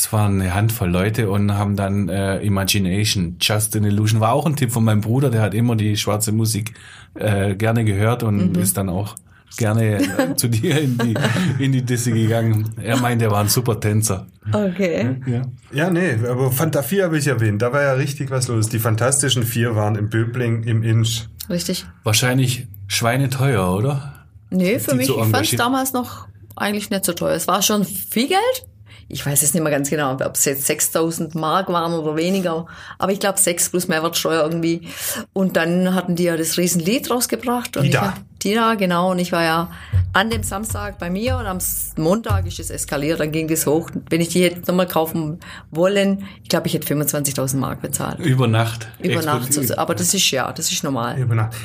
Es 0.00 0.12
waren 0.12 0.40
eine 0.40 0.54
Handvoll 0.54 0.90
Leute 0.90 1.28
und 1.28 1.52
haben 1.52 1.74
dann 1.74 2.08
äh, 2.08 2.38
Imagination, 2.38 3.36
Just 3.40 3.74
an 3.74 3.82
Illusion, 3.82 4.20
war 4.20 4.32
auch 4.32 4.46
ein 4.46 4.54
Tipp 4.54 4.70
von 4.70 4.84
meinem 4.84 5.00
Bruder, 5.00 5.28
der 5.28 5.42
hat 5.42 5.54
immer 5.54 5.74
die 5.74 5.96
schwarze 5.96 6.30
Musik 6.30 6.74
äh, 7.14 7.56
gerne 7.56 7.84
gehört 7.84 8.22
und 8.22 8.56
ist 8.58 8.76
dann 8.76 8.90
auch 8.90 9.16
gerne 9.56 9.96
äh, 9.96 10.36
zu 10.36 10.46
dir 10.46 10.80
in 10.80 10.98
die, 10.98 11.14
in 11.58 11.72
die 11.72 11.82
Disse 11.82 12.12
gegangen. 12.12 12.70
Er 12.80 12.98
meint, 12.98 13.22
er 13.22 13.32
war 13.32 13.40
ein 13.40 13.48
super 13.48 13.80
Tänzer. 13.80 14.28
Okay. 14.52 15.16
Ja. 15.26 15.42
Ja, 15.72 15.90
nee, 15.90 16.16
aber 16.28 16.52
Fanta 16.52 16.82
4 16.82 17.02
habe 17.02 17.18
ich 17.18 17.26
erwähnt. 17.26 17.60
Da 17.60 17.72
war 17.72 17.82
ja 17.82 17.94
richtig 17.94 18.30
was 18.30 18.46
los. 18.46 18.68
Die 18.68 18.78
Fantastischen 18.78 19.42
Vier 19.42 19.74
waren 19.74 19.96
im 19.96 20.10
Böbling, 20.10 20.62
im 20.62 20.84
Inch. 20.84 21.26
Richtig. 21.50 21.86
Wahrscheinlich 22.04 22.68
schweineteuer, 22.86 23.74
oder? 23.74 24.26
Nee, 24.50 24.78
für 24.78 24.92
Die 24.92 24.98
mich, 24.98 25.06
zu 25.08 25.20
ich 25.20 25.26
fand 25.26 25.44
es 25.44 25.56
damals 25.56 25.92
noch 25.92 26.28
eigentlich 26.54 26.88
nicht 26.88 27.04
so 27.04 27.14
teuer. 27.14 27.34
Es 27.34 27.48
war 27.48 27.62
schon 27.62 27.84
viel 27.84 28.28
Geld. 28.28 28.67
Ich 29.08 29.24
weiß 29.24 29.42
es 29.42 29.54
nicht 29.54 29.62
mehr 29.62 29.70
ganz 29.72 29.88
genau, 29.90 30.12
ob 30.12 30.34
es 30.34 30.44
jetzt 30.44 30.66
6000 30.66 31.34
Mark 31.34 31.68
waren 31.68 31.92
oder 31.94 32.16
weniger. 32.16 32.66
Aber 32.98 33.12
ich 33.12 33.20
glaube 33.20 33.38
6 33.38 33.70
plus 33.70 33.88
Mehrwertsteuer 33.88 34.42
irgendwie. 34.42 34.88
Und 35.32 35.56
dann 35.56 35.94
hatten 35.94 36.16
die 36.16 36.24
ja 36.24 36.36
das 36.36 36.58
Riesenlied 36.58 37.10
rausgebracht. 37.10 37.76
Und 37.76 37.84
Die 37.84 37.88
ich 37.90 37.94
da. 37.94 38.02
war- 38.02 38.14
Die 38.42 38.54
da, 38.54 38.74
genau. 38.74 39.10
Und 39.12 39.18
ich 39.18 39.32
war 39.32 39.42
ja 39.44 39.70
an 40.12 40.30
dem 40.30 40.42
Samstag 40.42 40.98
bei 40.98 41.10
mir 41.10 41.36
und 41.38 41.46
am 41.46 41.58
Montag 41.96 42.46
ist 42.46 42.60
es 42.60 42.70
eskaliert. 42.70 43.20
Dann 43.20 43.32
ging 43.32 43.48
das 43.48 43.66
hoch. 43.66 43.90
Wenn 44.10 44.20
ich 44.20 44.28
die 44.28 44.42
hätte 44.44 44.60
nochmal 44.70 44.86
kaufen 44.86 45.38
wollen, 45.70 46.24
ich 46.42 46.48
glaube, 46.48 46.66
ich 46.66 46.74
hätte 46.74 46.86
25.000 46.94 47.56
Mark 47.56 47.80
bezahlt. 47.82 48.18
Über 48.20 48.46
Nacht. 48.46 48.88
Über 49.02 49.22
Nacht. 49.22 49.46
Explodiert. 49.46 49.78
Aber 49.78 49.94
das 49.94 50.12
ist 50.14 50.30
ja, 50.30 50.50
das 50.52 50.70
ist 50.70 50.84
normal. 50.84 51.18
Über 51.18 51.34
Nacht. 51.34 51.56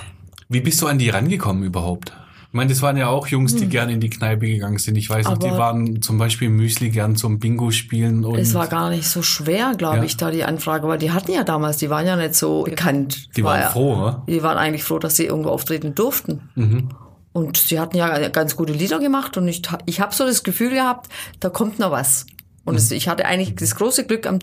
Wie 0.50 0.62
bist 0.62 0.82
du 0.82 0.88
an 0.88 0.98
die 0.98 1.10
rangekommen 1.10 1.63
überhaupt? 1.63 2.12
Ich 2.54 2.56
meine, 2.56 2.70
das 2.70 2.84
waren 2.84 2.98
ja 2.98 3.08
auch 3.08 3.26
Jungs, 3.26 3.56
die 3.56 3.68
gerne 3.68 3.94
in 3.94 4.00
die 4.00 4.12
Kneipe 4.12 4.46
gegangen 4.46 4.78
sind. 4.78 4.96
Ich 4.96 5.10
weiß 5.10 5.26
noch, 5.26 5.39
die 5.39 5.50
Hm. 5.50 5.58
Waren 5.58 6.02
zum 6.04 6.20
Beispiel 6.20 6.50
Müsli 6.50 6.92
gern 6.92 7.16
zum 7.16 7.39
Bingo 7.39 7.72
spielen 7.72 8.24
und 8.24 8.38
Es 8.38 8.54
war 8.54 8.68
gar 8.68 8.92
nicht 8.92 9.08
so 9.10 9.24
schwer, 9.24 9.74
glaube 9.76 9.98
Ja. 9.98 10.04
ich, 10.04 10.18
da 10.18 10.30
die 10.30 10.44
Anfrage, 10.44 10.88
weil 10.88 11.00
die 11.00 11.10
hatten 11.12 11.32
ja 11.32 11.44
damals, 11.44 11.78
die 11.78 11.89
waren 11.89 12.06
ja 12.06 12.16
nicht 12.16 12.36
so 12.36 12.62
bekannt. 12.66 13.36
die 13.36 13.44
War 13.44 13.54
waren 13.54 13.62
ja, 13.62 13.70
froh, 13.72 13.96
ne? 13.96 14.22
Die 14.28 14.44
waren 14.44 14.60
eigentlich 14.60 14.84
froh, 14.84 15.00
dass 15.00 15.16
sie 15.16 15.26
irgendwo 15.26 15.50
auftreten 15.50 15.96
durften. 15.96 16.42
Mhm. 16.54 16.89
Und 17.32 17.58
sie 17.58 17.80
hatten 17.80 17.98
ja 17.98 18.30
ganz 18.30 18.56
gute 18.56 18.74
Lieder 18.74 19.00
gemacht 19.00 19.36
und 19.36 19.48
ich, 19.48 19.63
ich 19.88 20.00
habe 20.00 20.13
so 20.13 20.24
das 20.24 20.44
Gefühl 20.44 20.70
gehabt, 20.70 21.10
da 21.39 21.50
kommt 21.50 21.80
noch 21.80 21.89
was. 21.89 22.28
Und 22.66 22.74
Mhm. 22.74 22.78
es, 22.78 22.92
ich 22.92 23.08
hatte 23.08 23.26
eigentlich 23.26 23.56
das 23.56 23.76
große 23.76 24.06
Glück, 24.06 24.28
am 24.28 24.38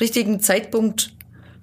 richtigen 0.00 0.40
Zeitpunkt 0.40 1.14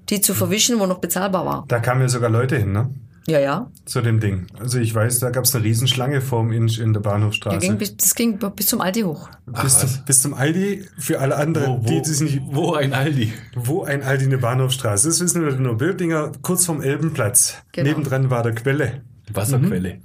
die 0.10 0.22
zu 0.22 0.34
verwischen, 0.34 0.80
wo 0.80 0.86
noch 0.86 1.00
bezahlbar 1.00 1.46
war. 1.46 1.66
Da 1.68 1.80
kamen 1.80 2.00
ja 2.02 2.08
sogar 2.08 2.30
Leute 2.30 2.56
hin, 2.58 2.72
ne? 2.72 2.90
Ja, 3.28 3.40
ja. 3.40 3.72
zu 3.86 4.02
dem 4.02 4.20
Ding? 4.20 4.48
Also 4.60 4.80
ich 4.80 4.94
weiß, 4.94 5.20
da 5.20 5.30
gab 5.30 5.46
es 5.46 5.56
eine 5.56 5.64
Riesenschlange 5.64 6.22
vorm 6.22 6.52
Inch 6.52 6.80
in 6.80 6.94
der 6.94 7.02
Der 7.02 7.10
Bahnhofstraße. 7.10 7.60
ging 7.60 7.78
bis, 7.78 7.96
das 7.98 8.16
ging 8.16 8.40
bis 8.56 8.68
zum 8.68 8.82
Aldi 8.82 9.02
hoch. 9.02 9.30
bis, 9.46 9.80
zum, 9.80 9.90
bis 10.06 10.22
zum 10.22 10.34
Aldi 10.34 10.86
für 10.98 11.20
alle 11.20 11.36
anderen, 11.36 11.84
Wo, 11.84 11.88
die 11.88 11.96
wo, 11.96 12.00
das 12.00 12.20
nicht 12.22 12.42
wo 12.46 12.74
ein 12.74 12.94
Aldi? 12.94 13.34
Wo 13.56 13.84
ein 13.84 14.04
Aldi 14.04 14.26
eine 14.26 14.38
Bahnhofstraße 14.38 15.10
ist, 15.10 15.22
wissen 15.22 15.46
wir 15.46 15.52
nur 15.54 15.78
Böblinger, 15.78 16.32
kurz 16.42 16.66
vom 16.66 16.82
Elbenplatz. 16.82 17.58
Genau. 17.72 17.90
Nebendran 17.90 18.30
war 18.30 18.44
der 18.44 18.56
Quelle. 18.56 19.02
Wasserquelle. 19.32 20.00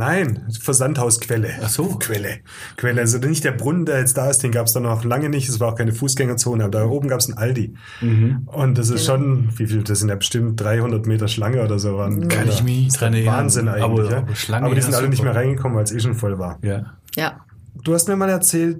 Nein, 0.00 0.46
Versandhausquelle. 0.60 1.50
Ach 1.62 1.68
so. 1.68 1.96
Quelle. 1.98 2.38
Quelle. 2.76 3.00
Also 3.00 3.18
nicht 3.18 3.44
der 3.44 3.52
Brunnen, 3.52 3.86
der 3.86 3.98
jetzt 4.00 4.16
da 4.16 4.28
ist, 4.28 4.42
den 4.42 4.50
gab 4.50 4.66
es 4.66 4.72
da 4.72 4.80
noch 4.80 5.04
lange 5.04 5.28
nicht. 5.28 5.48
Es 5.48 5.60
war 5.60 5.72
auch 5.72 5.76
keine 5.76 5.92
Fußgängerzone, 5.92 6.64
aber 6.64 6.70
da 6.70 6.84
oben 6.86 7.08
gab 7.08 7.20
es 7.20 7.28
ein 7.28 7.36
Aldi. 7.38 7.74
Mhm. 8.00 8.42
Und 8.46 8.76
das 8.78 8.90
ist 8.90 9.04
schon, 9.06 9.50
wie 9.56 9.66
viel, 9.66 9.82
das 9.84 10.00
sind 10.00 10.08
ja 10.08 10.14
bestimmt 10.16 10.60
300 10.60 11.06
Meter 11.06 11.28
Schlange 11.28 11.62
oder 11.62 11.78
so. 11.78 11.96
Waren, 11.96 12.28
Kann 12.28 12.44
oder- 12.44 12.52
ich 12.52 12.62
mich 12.62 12.84
nicht 12.84 13.00
dran 13.00 13.14
erinnern. 13.14 13.34
Wahnsinn 13.36 13.68
eigentlich. 13.68 13.84
Aber- 13.84 14.10
ja. 14.10 14.18
aber 14.18 14.34
Schlange, 14.34 14.66
aber 14.66 14.74
die 14.74 14.80
ja, 14.80 14.86
sind 14.86 14.94
alle 14.94 15.08
nicht 15.08 15.22
mehr 15.22 15.34
reingekommen, 15.36 15.76
weil 15.76 15.84
es 15.84 15.92
eh 15.92 16.00
schon 16.00 16.14
voll 16.14 16.38
war. 16.38 16.58
Ja. 16.62 16.94
Ja, 17.16 17.40
Du 17.82 17.94
hast 17.94 18.08
mir 18.08 18.16
mal 18.16 18.28
erzählt, 18.28 18.78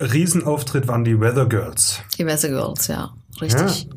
Riesenauftritt 0.00 0.88
waren 0.88 1.04
die 1.04 1.20
Weather 1.20 1.46
Girls. 1.46 2.00
die 2.18 2.26
Weather 2.26 2.48
Girls, 2.48 2.86
ja. 2.88 3.10
Richtig. 3.40 3.88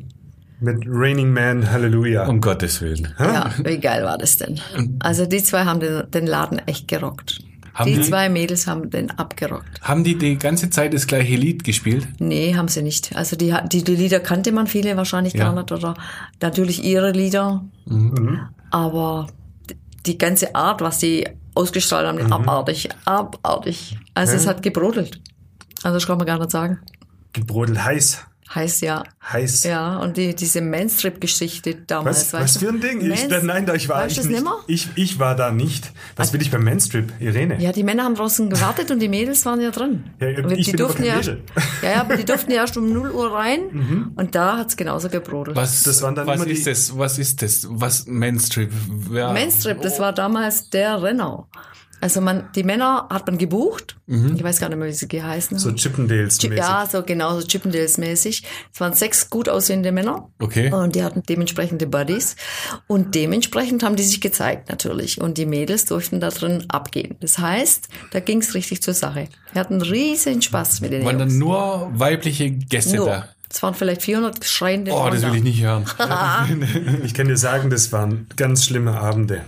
Mit 0.62 0.84
Raining 0.86 1.32
Man, 1.32 1.70
Hallelujah. 1.70 2.26
Um 2.28 2.40
Gottes 2.40 2.80
Willen. 2.80 3.12
Ja, 3.18 3.50
wie 3.64 3.78
geil 3.78 4.04
war 4.04 4.16
das 4.16 4.38
denn? 4.38 4.60
Also 5.00 5.26
die 5.26 5.42
zwei 5.42 5.64
haben 5.64 5.80
den, 5.80 6.08
den 6.10 6.26
Laden 6.26 6.58
echt 6.66 6.86
gerockt. 6.88 7.40
Haben 7.74 7.90
die 7.90 7.96
die- 7.96 8.02
zwei 8.02 8.28
Mädels 8.28 8.66
haben 8.66 8.90
den 8.90 9.10
abgerockt. 9.10 9.80
Haben 9.80 10.04
die 10.04 10.16
die 10.16 10.36
ganze 10.38 10.70
Zeit 10.70 10.92
das 10.94 11.06
gleiche 11.06 11.34
Lied 11.36 11.64
gespielt? 11.64 12.06
Nee, 12.18 12.54
haben 12.54 12.68
sie 12.68 12.82
nicht. 12.82 13.16
Also 13.16 13.34
die, 13.34 13.54
die, 13.72 13.82
die 13.82 13.96
Lieder 13.96 14.20
kannte 14.20 14.52
man 14.52 14.66
viele 14.66 14.96
wahrscheinlich 14.96 15.32
Ja. 15.34 15.44
gar 15.46 15.54
nicht 15.54 15.72
oder 15.72 15.94
natürlich 16.40 16.84
ihre 16.84 17.12
Lieder. 17.12 17.64
Mhm. 17.86 18.40
Aber 18.70 19.26
d- 19.68 19.74
die 20.06 20.18
ganze 20.18 20.54
Art, 20.54 20.80
was 20.82 20.98
die 20.98 21.26
ausgestrahlt 21.54 22.06
haben, 22.06 22.24
Mhm. 22.24 22.32
abartig, 22.32 22.88
abartig. 23.06 23.96
Also 24.14 24.34
es 24.34 24.46
hat 24.46 24.62
gebrodelt. 24.62 25.20
Also 25.82 25.96
das 25.96 26.06
kann 26.06 26.18
man 26.18 26.26
gar 26.26 26.38
nicht 26.38 26.50
sagen. 26.50 26.78
Gebrodelt 27.32 27.82
heiß. 27.82 28.24
Heißt 28.54 28.82
ja. 28.82 29.02
Heiß. 29.32 29.64
Ja, 29.64 29.96
und 29.98 30.16
die, 30.16 30.34
diese 30.34 30.60
Manstrip-Geschichte 30.60 31.74
damals. 31.86 32.18
Was, 32.18 32.32
weißt 32.34 32.42
was 32.44 32.54
du? 32.54 32.58
für 32.60 32.68
ein 32.68 32.80
Ding? 32.80 33.00
Ich, 33.12 33.28
Mans- 33.28 33.42
nein, 33.44 33.66
da 33.66 33.74
ich 33.74 33.88
war 33.88 34.02
Weißt 34.02 34.10
ich 34.10 34.16
du 34.16 34.22
das 34.22 34.30
nicht. 34.30 34.38
nimmer? 34.40 34.58
Ich, 34.66 34.88
ich 34.96 35.18
war 35.18 35.34
da 35.36 35.50
nicht. 35.50 35.90
Was 36.16 36.32
will 36.32 36.42
ich 36.42 36.50
beim 36.50 36.64
Manstrip, 36.64 37.12
Irene? 37.20 37.58
Ja, 37.60 37.72
die 37.72 37.82
Männer 37.84 38.04
haben 38.04 38.14
draußen 38.14 38.50
gewartet 38.50 38.90
und 38.90 38.98
die 38.98 39.08
Mädels 39.08 39.46
waren 39.46 39.60
ja 39.60 39.70
drin. 39.70 40.04
Ja, 40.20 40.28
Und 40.44 40.50
ich 40.52 40.66
die 40.66 40.72
bin 40.72 40.80
aber 40.82 40.88
durften 40.94 41.02
kein 41.04 41.10
ja, 41.12 41.16
Mädel. 41.16 41.42
ja, 41.82 41.90
ja, 41.92 42.00
aber 42.00 42.16
die 42.16 42.24
durften 42.24 42.50
ja 42.50 42.56
erst 42.58 42.76
um 42.76 42.92
0 42.92 43.10
Uhr 43.12 43.32
rein 43.32 44.12
und 44.16 44.34
da 44.34 44.58
hat's 44.58 44.76
genauso 44.76 45.08
gebrodelt. 45.08 45.56
Was, 45.56 45.82
Das 45.84 46.02
waren 46.02 46.14
dann 46.14 46.26
was 46.26 46.36
immer 46.36 46.44
die- 46.46 46.52
ist 46.52 46.66
das? 46.66 46.98
Was 46.98 47.18
ist 47.18 47.42
das? 47.42 47.66
Was 47.70 48.06
Manstrip? 48.06 48.70
Ja. 49.12 49.32
Manstrip, 49.32 49.80
das 49.82 49.98
war 49.98 50.12
damals 50.12 50.68
der 50.70 51.02
Renner. 51.02 51.46
Also 52.02 52.20
man, 52.20 52.48
die 52.54 52.64
Männer 52.64 53.06
hat 53.10 53.26
man 53.28 53.38
gebucht. 53.38 53.96
Ich 54.06 54.42
weiß 54.42 54.60
gar 54.60 54.68
nicht 54.68 54.76
mehr, 54.78 54.88
wie 54.88 54.92
sie 54.92 55.08
geheißen 55.08 55.54
Mhm. 55.56 55.58
So 55.60 55.68
haben. 55.70 55.76
Chippendales 55.76 56.38
Chip- 56.38 56.52
Ja, 56.54 56.86
so 56.90 57.02
genau, 57.02 57.38
so 57.40 57.46
Chippendales-mäßig. 57.46 58.42
Es 58.74 58.80
waren 58.80 58.92
sechs 58.92 59.30
gut 59.30 59.48
aussehende 59.48 59.92
Männer. 59.92 60.28
Okay. 60.40 60.70
Und 60.72 60.94
die 60.96 61.02
hatten 61.04 61.22
dementsprechende 61.22 61.86
Buddies. 61.86 62.36
Und 62.88 63.14
dementsprechend 63.14 63.82
haben 63.84 63.96
die 63.96 64.02
sich 64.02 64.20
gezeigt 64.20 64.68
natürlich. 64.68 65.20
Und 65.20 65.38
die 65.38 65.46
Mädels 65.46 65.84
durften 65.86 66.20
da 66.20 66.28
drin 66.30 66.64
abgehen. 66.68 67.16
Das 67.20 67.38
heißt, 67.38 67.88
da 68.10 68.20
ging's 68.20 68.52
richtig 68.54 68.82
zur 68.82 68.94
Sache. 68.94 69.28
Wir 69.52 69.60
hatten 69.60 69.80
riesen 69.80 70.42
Spaß 70.42 70.80
mit 70.80 70.92
den 70.92 71.04
Waren 71.04 71.18
dann 71.20 71.38
nur 71.38 71.90
weibliche 71.94 72.50
Gäste 72.50 72.96
Nur. 72.96 73.06
da? 73.06 73.28
Es 73.48 73.62
waren 73.62 73.74
vielleicht 73.74 74.02
400 74.02 74.44
schreiende 74.44 74.90
Oh, 74.92 74.96
Frauen 74.96 75.12
das 75.12 75.20
da. 75.22 75.28
will 75.28 75.36
ich 75.36 75.44
nicht 75.44 75.62
hören. 75.62 75.84
Ich 77.04 77.14
kann 77.14 77.28
dir 77.28 77.36
sagen, 77.36 77.70
das 77.70 77.92
waren 77.92 78.26
ganz 78.36 78.64
schlimme 78.64 78.98
Abende. 78.98 79.42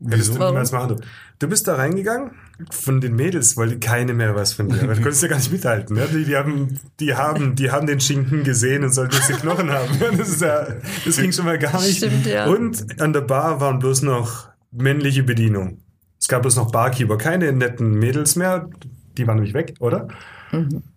Du 0.00 0.16
Warum? 0.38 0.46
niemals 0.54 0.72
machen. 0.72 1.02
Du 1.40 1.48
bist 1.48 1.66
da 1.66 1.76
reingegangen, 1.76 2.32
von 2.70 3.00
den 3.00 3.16
Mädels 3.16 3.56
wollte 3.56 3.78
keine 3.78 4.12
mehr 4.12 4.36
was 4.36 4.52
von 4.52 4.68
dir. 4.68 4.82
Weil 4.86 4.96
du 4.96 5.00
konntest 5.02 5.22
ja 5.22 5.28
gar 5.28 5.38
nicht 5.38 5.50
mithalten. 5.50 5.96
Ne? 5.96 6.06
Die, 6.12 6.24
die, 6.26 6.36
haben, 6.36 6.78
die, 7.00 7.14
haben, 7.14 7.54
die 7.54 7.70
haben 7.70 7.86
den 7.86 7.98
Schinken 7.98 8.44
gesehen 8.44 8.84
und 8.84 8.92
sollten 8.92 9.14
jetzt 9.14 9.30
die 9.30 9.32
Knochen 9.34 9.70
haben. 9.72 9.88
Das, 10.18 10.28
ist 10.28 10.42
ja, 10.42 10.66
das 11.06 11.16
ging 11.16 11.32
schon 11.32 11.46
mal 11.46 11.58
gar 11.58 11.80
nicht. 11.80 11.96
Stimmt, 11.96 12.26
ja. 12.26 12.44
Und 12.46 13.00
an 13.00 13.14
der 13.14 13.22
Bar 13.22 13.58
waren 13.58 13.78
bloß 13.78 14.02
noch 14.02 14.48
männliche 14.70 15.22
Bedienung. 15.22 15.78
Es 16.20 16.28
gab 16.28 16.42
bloß 16.42 16.56
noch 16.56 16.70
Barkeeper, 16.70 17.16
keine 17.16 17.50
netten 17.54 17.94
Mädels 17.98 18.36
mehr. 18.36 18.68
Die 19.16 19.26
waren 19.26 19.36
nämlich 19.36 19.54
weg, 19.54 19.76
oder? 19.80 20.08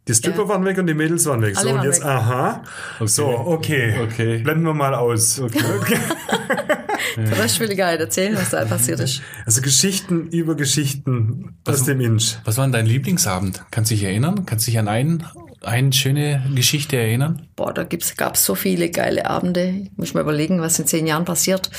Die 0.08 0.14
Stripper 0.14 0.42
Ja. 0.44 0.50
waren 0.50 0.66
weg 0.66 0.78
und 0.78 0.88
die 0.88 0.94
Mädels 0.94 1.26
waren 1.26 1.42
weg. 1.42 1.56
Alle 1.56 1.64
so, 1.64 1.70
und 1.70 1.78
waren 1.78 1.86
jetzt, 1.86 2.02
weg. 2.02 2.10
aha. 2.10 2.64
So, 3.06 3.28
okay. 3.30 3.96
Okay. 4.04 4.40
Blenden 4.40 4.66
wir 4.66 4.74
mal 4.74 4.94
aus. 4.94 5.40
Okay. 5.40 5.62
Das 7.38 7.60
will 7.60 7.72
ich 7.72 7.78
gar 7.78 7.92
nicht 7.92 8.02
erzählen, 8.02 8.36
was 8.36 8.52
da 8.52 8.66
passiert 8.66 9.00
ist. 9.00 9.22
Also 9.46 9.62
Geschichten 9.62 10.28
über 10.28 10.56
Geschichten 10.56 11.56
aus 11.66 11.84
dem 11.84 12.02
Inch. 12.02 12.38
Was 12.46 12.58
war 12.58 12.66
denn 12.66 12.72
dein 12.72 12.86
Lieblingsabend? 12.86 13.64
Kannst 13.72 13.92
du 13.92 13.96
dich 13.96 14.04
erinnern? 14.04 14.46
Kannst 14.46 14.68
du 14.68 14.72
dich 14.72 14.80
an 14.80 14.88
einen, 14.88 15.26
eine 15.62 15.94
schöne 15.94 16.44
Geschichte 16.56 16.98
erinnern? 16.98 17.48
Boah, 17.56 17.74
da 17.74 17.84
gibt's, 17.84 18.16
gab's 18.18 18.46
so 18.46 18.56
viele 18.56 18.90
geile 18.90 19.26
Abende. 19.26 19.74
Ich 19.84 19.92
muss 19.98 20.14
mal 20.14 20.22
überlegen, 20.22 20.62
was 20.62 20.80
in 20.80 20.88
zehn 20.88 21.08
Jahren 21.08 21.26
passiert. 21.26 21.70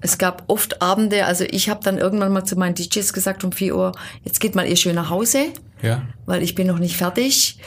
Es 0.00 0.18
gab 0.18 0.44
oft 0.48 0.82
Abende, 0.82 1.26
also 1.26 1.44
ich 1.48 1.68
habe 1.68 1.80
dann 1.82 1.98
irgendwann 1.98 2.32
mal 2.32 2.44
zu 2.44 2.56
meinen 2.56 2.74
DJs 2.74 3.12
gesagt 3.12 3.44
um 3.44 3.52
4 3.52 3.76
Uhr, 3.76 3.92
jetzt 4.24 4.40
geht 4.40 4.54
mal 4.54 4.66
ihr 4.66 4.76
schön 4.76 4.94
nach 4.94 5.10
Hause, 5.10 5.46
Ja. 5.86 6.02
weil 6.26 6.42
ich 6.42 6.54
bin 6.54 6.66
noch 6.66 6.78
nicht 6.78 6.96
fertig. 6.96 7.58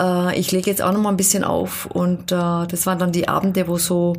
Äh, 0.00 0.38
ich 0.38 0.52
lege 0.52 0.68
jetzt 0.70 0.82
auch 0.82 0.92
noch 0.92 1.00
mal 1.00 1.10
ein 1.10 1.16
bisschen 1.16 1.44
auf. 1.44 1.86
Und 1.86 2.30
äh, 2.32 2.34
das 2.34 2.86
waren 2.86 2.98
dann 2.98 3.12
die 3.12 3.28
Abende, 3.28 3.66
wo 3.68 3.78
so, 3.78 4.14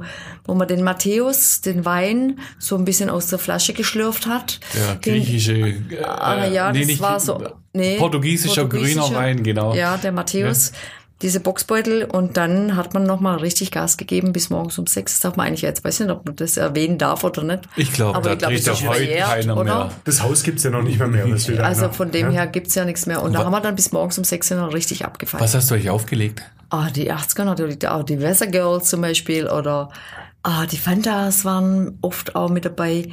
wo 0.45 0.53
man 0.55 0.67
den 0.67 0.83
Matthäus, 0.83 1.61
den 1.61 1.85
Wein, 1.85 2.39
so 2.57 2.75
ein 2.77 2.85
bisschen 2.85 3.09
aus 3.09 3.27
der 3.27 3.39
Flasche 3.39 3.73
geschlürft 3.73 4.25
hat. 4.27 4.59
Ja, 4.73 4.95
Den- 4.95 5.13
griechische. 5.23 5.53
Äh, 5.57 5.75
Ah, 6.03 6.45
ja, 6.47 6.71
nee, 6.71 6.79
das 6.79 6.87
nicht- 6.87 7.01
war 7.01 7.19
so. 7.19 7.41
Nee, 7.73 7.97
portugiesischer, 7.97 8.65
grüner 8.65 9.13
Wein, 9.13 9.43
genau. 9.43 9.73
Ja, 9.75 9.95
der 9.97 10.11
Matthäus. 10.11 10.71
Diese 11.21 11.41
Boxbeutel 11.41 12.05
und 12.05 12.37
dann 12.37 12.77
hat 12.77 12.93
man 12.93 13.03
noch 13.03 13.19
mal 13.19 13.37
richtig 13.37 13.71
Gas 13.71 13.97
gegeben 13.97 14.31
bis 14.31 14.49
morgens 14.49 14.79
um 14.79 14.87
sechs. 14.87 15.13
Das 15.13 15.19
darf 15.19 15.35
man 15.35 15.47
eigentlich 15.47 15.63
jetzt, 15.63 15.83
weiß 15.83 15.99
nicht, 15.99 16.11
ob 16.11 16.25
man 16.25 16.35
das 16.37 16.55
erwähnen 16.55 16.97
darf 16.97 17.25
oder 17.25 17.43
nicht. 17.43 17.63
Ich 17.75 17.91
glaube, 17.91 18.17
Aber 18.17 18.37
da 18.37 18.49
es 18.49 18.61
ist 18.61 18.67
ja 18.67 18.73
heute 18.89 18.99
verjährt, 19.03 19.27
keiner 19.27 19.57
oder? 19.57 19.63
mehr. 19.63 19.91
Das 20.05 20.23
Haus 20.23 20.43
gibt's 20.43 20.63
ja 20.63 20.69
noch 20.69 20.81
nicht 20.81 20.97
mehr. 20.97 21.25
Da 21.25 21.63
Also 21.63 21.85
einer? 21.85 21.93
von 21.93 22.11
dem 22.11 22.27
ja? 22.27 22.31
her 22.31 22.47
gibt's 22.47 22.73
ja 22.75 22.85
nichts 22.85 23.05
mehr. 23.05 23.21
Und 23.21 23.33
da 23.33 23.43
haben 23.43 23.51
wir 23.51 23.59
dann 23.59 23.75
bis 23.75 23.91
morgens 23.91 24.17
um 24.17 24.23
sechs 24.23 24.49
noch 24.49 24.73
richtig 24.73 25.03
abgefeiert. 25.03 25.43
Was 25.43 25.55
hast 25.55 25.69
du 25.71 25.75
euch 25.75 25.89
aufgelegt? 25.89 26.41
Ah, 26.69 26.89
die 26.89 27.11
80er 27.11 27.43
natürlich, 27.43 27.85
auch 27.87 28.03
die 28.03 28.21
Weather 28.21 28.47
Girls 28.47 28.89
zum 28.89 29.01
Beispiel 29.01 29.47
oder 29.49 29.89
ah, 30.43 30.65
die 30.67 30.77
Fantas 30.77 31.43
waren 31.43 31.97
oft 32.01 32.35
auch 32.35 32.49
mit 32.49 32.63
dabei 32.63 33.09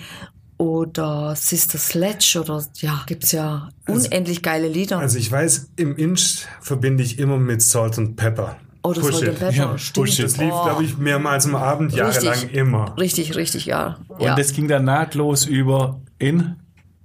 oder 0.58 1.34
Sister 1.36 1.78
Sledge 1.78 2.38
oder 2.40 2.64
ja, 2.76 3.02
gibt's 3.06 3.32
ja 3.32 3.68
unendlich 3.86 4.42
geile 4.42 4.68
Lieder. 4.68 4.98
Also 4.98 5.18
ich 5.18 5.30
weiß, 5.30 5.70
im 5.76 5.96
Inch 5.96 6.46
verbinde 6.60 7.02
ich 7.02 7.18
immer 7.18 7.36
mit 7.36 7.60
Salt 7.62 7.98
and 7.98 8.16
Pepper. 8.16 8.56
oh, 8.82 8.92
das 8.92 9.06
Push. 9.06 9.20
Pepper, 9.20 9.50
Ja, 9.50 9.76
stimmt. 9.78 10.18
Das 10.18 10.36
lief, 10.38 10.52
Oh, 10.52 10.64
glaube 10.64 10.84
ich, 10.84 10.96
mehrmals 10.96 11.44
am 11.46 11.56
Abend, 11.56 11.92
jahrelang 11.92 12.32
Richtig. 12.32 12.54
immer. 12.54 12.96
Richtig, 12.98 13.36
richtig, 13.36 13.66
ja. 13.66 13.98
Und 14.08 14.22
ja. 14.22 14.34
das 14.34 14.52
ging 14.52 14.66
dann 14.68 14.84
nahtlos 14.84 15.44
über 15.44 16.00
in? 16.18 16.56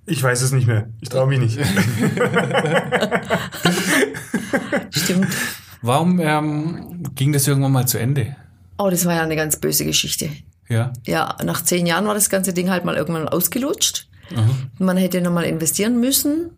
Ich 0.05 0.21
weiß 0.23 0.41
es 0.41 0.51
nicht 0.51 0.67
mehr. 0.67 0.89
Ich 1.01 1.09
traue 1.09 1.27
mich 1.27 1.39
nicht. 1.39 1.59
stimmt. 4.91 5.27
Warum 5.81 6.19
ähm, 6.19 7.03
ging 7.15 7.33
das 7.33 7.47
irgendwann 7.47 7.71
mal 7.71 7.87
zu 7.87 7.97
Ende? 7.99 8.35
Oh, 8.77 8.89
das 8.89 9.05
war 9.05 9.15
ja 9.15 9.23
eine 9.23 9.35
ganz 9.35 9.57
böse 9.57 9.85
Geschichte. 9.85 10.29
Ja. 10.67 10.93
Ja, 11.05 11.35
nach 11.43 11.63
zehn 11.63 11.85
Jahren 11.85 12.05
war 12.07 12.13
das 12.13 12.29
ganze 12.29 12.53
Ding 12.53 12.69
halt 12.69 12.85
mal 12.85 12.95
irgendwann 12.95 13.27
ausgelutscht. 13.27 14.07
Man 14.79 14.95
hätte 14.95 15.19
nochmal 15.21 15.43
investieren 15.43 15.99
müssen. 15.99 16.51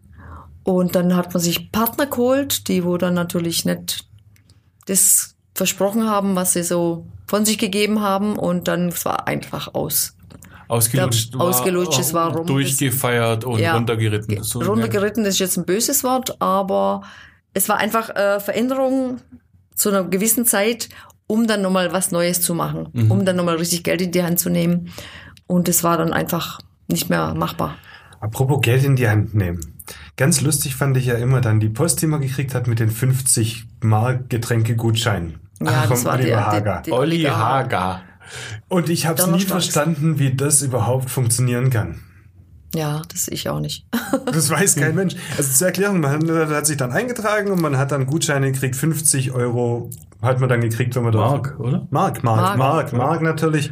Und 0.63 0.95
dann 0.95 1.15
hat 1.15 1.33
man 1.33 1.41
sich 1.41 1.71
Partner 1.71 2.05
geholt, 2.05 2.67
die 2.67 2.85
wo 2.85 2.97
dann 2.97 3.15
natürlich 3.15 3.65
nicht 3.65 4.07
das 4.85 5.35
versprochen 5.55 6.07
haben, 6.09 6.35
was 6.35 6.53
sie 6.53 6.63
so 6.63 7.05
von 7.27 7.45
sich 7.45 7.57
gegeben 7.57 8.01
haben. 8.01 8.37
Und 8.37 8.67
dann 8.67 8.89
es 8.89 9.03
war 9.05 9.27
einfach 9.27 9.73
aus. 9.73 10.15
Ausgelutscht, 10.67 11.33
Ja, 11.33 11.39
ausgelutscht, 11.41 11.99
es 11.99 12.13
war 12.13 12.35
rum. 12.35 12.45
durchgefeiert 12.47 13.43
und 13.43 13.59
Ja. 13.59 13.73
runtergeritten. 13.75 14.41
So, 14.43 14.59
Runtergeritten 14.61 15.25
ist 15.25 15.39
jetzt 15.39 15.57
ein 15.57 15.65
böses 15.65 16.03
Wort, 16.03 16.39
aber 16.41 17.01
es 17.53 17.67
war 17.69 17.77
einfach 17.77 18.09
äh, 18.15 18.39
Veränderung 18.39 19.19
zu 19.75 19.89
einer 19.89 20.03
gewissen 20.05 20.45
Zeit, 20.45 20.89
um 21.33 21.47
dann 21.47 21.63
nochmal 21.63 21.91
was 21.91 22.11
Neues 22.11 22.41
zu 22.41 22.53
machen, 22.53 22.89
Mhm. 22.93 23.09
um 23.11 23.25
dann 23.25 23.35
nochmal 23.35 23.55
richtig 23.55 23.83
Geld 23.83 24.01
in 24.01 24.11
die 24.11 24.21
Hand 24.23 24.37
zu 24.39 24.49
nehmen. 24.51 24.89
Und 25.47 25.67
es 25.67 25.83
war 25.83 25.97
dann 25.97 26.13
einfach 26.13 26.59
nicht 26.87 27.09
mehr 27.09 27.33
machbar. 27.33 27.75
Apropos 28.19 28.61
Geld 28.61 28.83
in 28.83 28.95
die 28.95 29.09
Hand 29.09 29.33
nehmen. 29.33 29.59
Ganz 30.15 30.41
lustig 30.41 30.75
fand 30.75 30.95
ich 30.95 31.07
ja 31.07 31.15
immer 31.15 31.41
dann 31.41 31.59
die 31.59 31.69
Post, 31.69 32.01
die 32.03 32.07
man 32.07 32.21
gekriegt 32.21 32.53
hat 32.53 32.67
mit 32.67 32.79
den 32.79 32.91
50 32.91 33.65
Mark 33.81 34.29
Getränkegutscheinen. 34.29 35.39
Ja, 35.59 35.85
das 35.87 36.01
vom 36.01 36.05
war 36.05 36.13
Oliver 36.15 36.27
der, 36.29 36.45
Hager. 36.45 36.61
der, 36.61 36.81
der 36.81 36.93
Olli 36.93 37.23
Hager. 37.23 38.01
Und 38.69 38.89
ich 38.89 39.07
habe 39.07 39.19
es 39.21 39.27
nie 39.27 39.41
verstanden, 39.41 40.19
wie 40.19 40.33
das 40.35 40.61
überhaupt 40.61 41.09
funktionieren 41.09 41.69
kann. 41.71 41.99
Ja, 42.75 43.01
das 43.11 43.27
ich 43.27 43.49
auch 43.49 43.59
nicht. 43.59 43.85
Das 44.25 44.49
weiß 44.49 44.75
kein 44.75 44.95
Mensch. 44.95 45.15
Also 45.37 45.51
zur 45.51 45.67
Erklärung, 45.67 45.99
man 45.99 46.11
hat, 46.49 46.65
sich 46.65 46.77
dann 46.77 46.91
eingetragen 46.91 47.51
und 47.51 47.61
man 47.61 47.77
hat 47.77 47.91
dann 47.91 48.05
Gutscheine 48.05 48.51
gekriegt, 48.51 48.75
50 48.75 49.31
Euro 49.31 49.89
hat 50.21 50.39
man 50.39 50.49
dann 50.49 50.61
gekriegt, 50.61 50.95
wenn 50.95 51.03
man 51.03 51.11
da... 51.11 51.19
Mark, 51.19 51.59
oder? 51.59 51.87
Mark, 51.91 52.23
Mark, 52.23 52.23
Mark. 52.23 52.57
Mark, 52.57 52.93
Mark, 52.93 53.21
natürlich. 53.21 53.71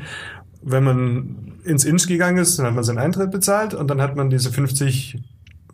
wenn 0.62 0.84
man 0.84 1.52
ins 1.64 1.86
Inch 1.86 2.08
gegangen 2.08 2.38
ist, 2.38 2.58
dann 2.58 2.66
hat 2.68 2.76
man 2.76 2.84
seinen 2.84 2.98
Eintritt 2.98 3.32
bezahlt 3.32 3.74
und 3.74 3.88
dann 3.88 4.02
hat 4.02 4.16
man 4.16 4.30
diese 4.30 4.52
50 4.52 5.20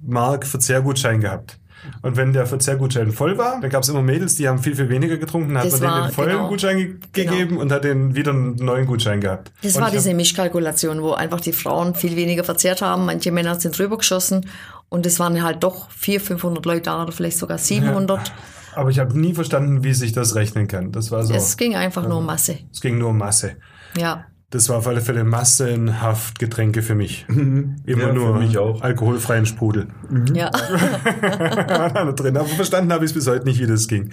Mark 0.01 0.45
Verzehrgutschein 0.45 1.19
gehabt. 1.19 1.59
Und 2.01 2.17
wenn 2.17 2.33
der 2.33 2.45
Verzehrgutschein 2.45 3.11
voll 3.11 3.37
war, 3.37 3.61
dann 3.61 3.69
gab 3.69 3.83
es 3.83 3.89
immer 3.89 4.01
Mädels, 4.01 4.35
die 4.35 4.47
haben 4.47 4.59
viel, 4.59 4.75
viel 4.75 4.89
weniger 4.89 5.17
getrunken, 5.17 5.53
dann 5.53 5.63
hat 5.63 5.71
Das 5.71 5.79
man 5.79 5.93
denen 5.93 6.03
den 6.07 6.11
vollen 6.13 6.29
genau. 6.31 6.47
Gutschein 6.49 6.77
ge 6.77 6.95
Genau. 7.13 7.31
gegeben 7.31 7.57
und 7.57 7.71
hat 7.71 7.83
denen 7.83 8.15
wieder 8.15 8.31
einen 8.31 8.55
neuen 8.55 8.85
Gutschein 8.85 9.21
gehabt. 9.21 9.51
Das 9.61 9.75
und 9.75 9.81
war 9.81 9.87
hab- 9.87 9.93
diese 9.93 10.13
Mischkalkulation, 10.13 11.01
wo 11.01 11.13
einfach 11.13 11.39
die 11.41 11.53
Frauen 11.53 11.95
viel 11.95 12.15
weniger 12.15 12.43
verzehrt 12.43 12.81
haben. 12.81 13.05
Manche 13.05 13.31
Männer 13.31 13.59
sind 13.59 13.77
drüber 13.77 13.97
geschossen 13.97 14.49
und 14.89 15.05
es 15.05 15.19
waren 15.19 15.41
halt 15.43 15.63
doch 15.63 15.89
400, 15.91 16.27
500 16.27 16.65
Leute 16.65 16.81
da 16.83 17.03
oder 17.03 17.11
vielleicht 17.11 17.37
sogar 17.37 17.57
700. 17.57 18.31
Aber 18.75 18.89
ich 18.89 18.99
habe 18.99 19.17
nie 19.19 19.33
verstanden, 19.33 19.83
wie 19.83 19.93
sich 19.93 20.11
das 20.13 20.35
rechnen 20.35 20.67
kann. 20.67 20.91
Das 20.91 21.09
war 21.11 21.23
so, 21.23 21.33
Es 21.33 21.57
ging 21.57 21.75
einfach 21.75 22.07
nur 22.07 22.17
um 22.19 22.25
Masse. 22.25 22.59
es 22.71 22.81
ging 22.81 22.97
nur 22.97 23.09
um 23.09 23.17
Masse. 23.17 23.55
Ja. 23.97 24.25
Das 24.49 24.69
war 24.69 24.77
auf 24.77 24.87
alle 24.87 25.01
Fälle 25.01 25.25
massenhaft 25.25 26.39
Getränke 26.39 26.81
für 26.81 26.95
mich. 26.95 27.25
Immer 27.27 27.43
Mhm. 27.43 27.75
Ja, 27.85 28.13
nur 28.13 28.33
für 28.33 28.39
mich 28.39 28.57
auch. 28.57 28.81
alkoholfreien 28.81 29.45
Sprudel. 29.45 29.87
Ja. 30.33 30.51
war 31.21 31.89
da 31.91 32.11
drin. 32.13 32.37
Aber 32.37 32.47
verstanden 32.47 32.93
habe 32.93 33.03
ich 33.03 33.11
es 33.11 33.15
bis 33.15 33.27
heute 33.27 33.45
nicht, 33.45 33.59
wie 33.59 33.67
das 33.67 33.87
ging. 33.89 34.11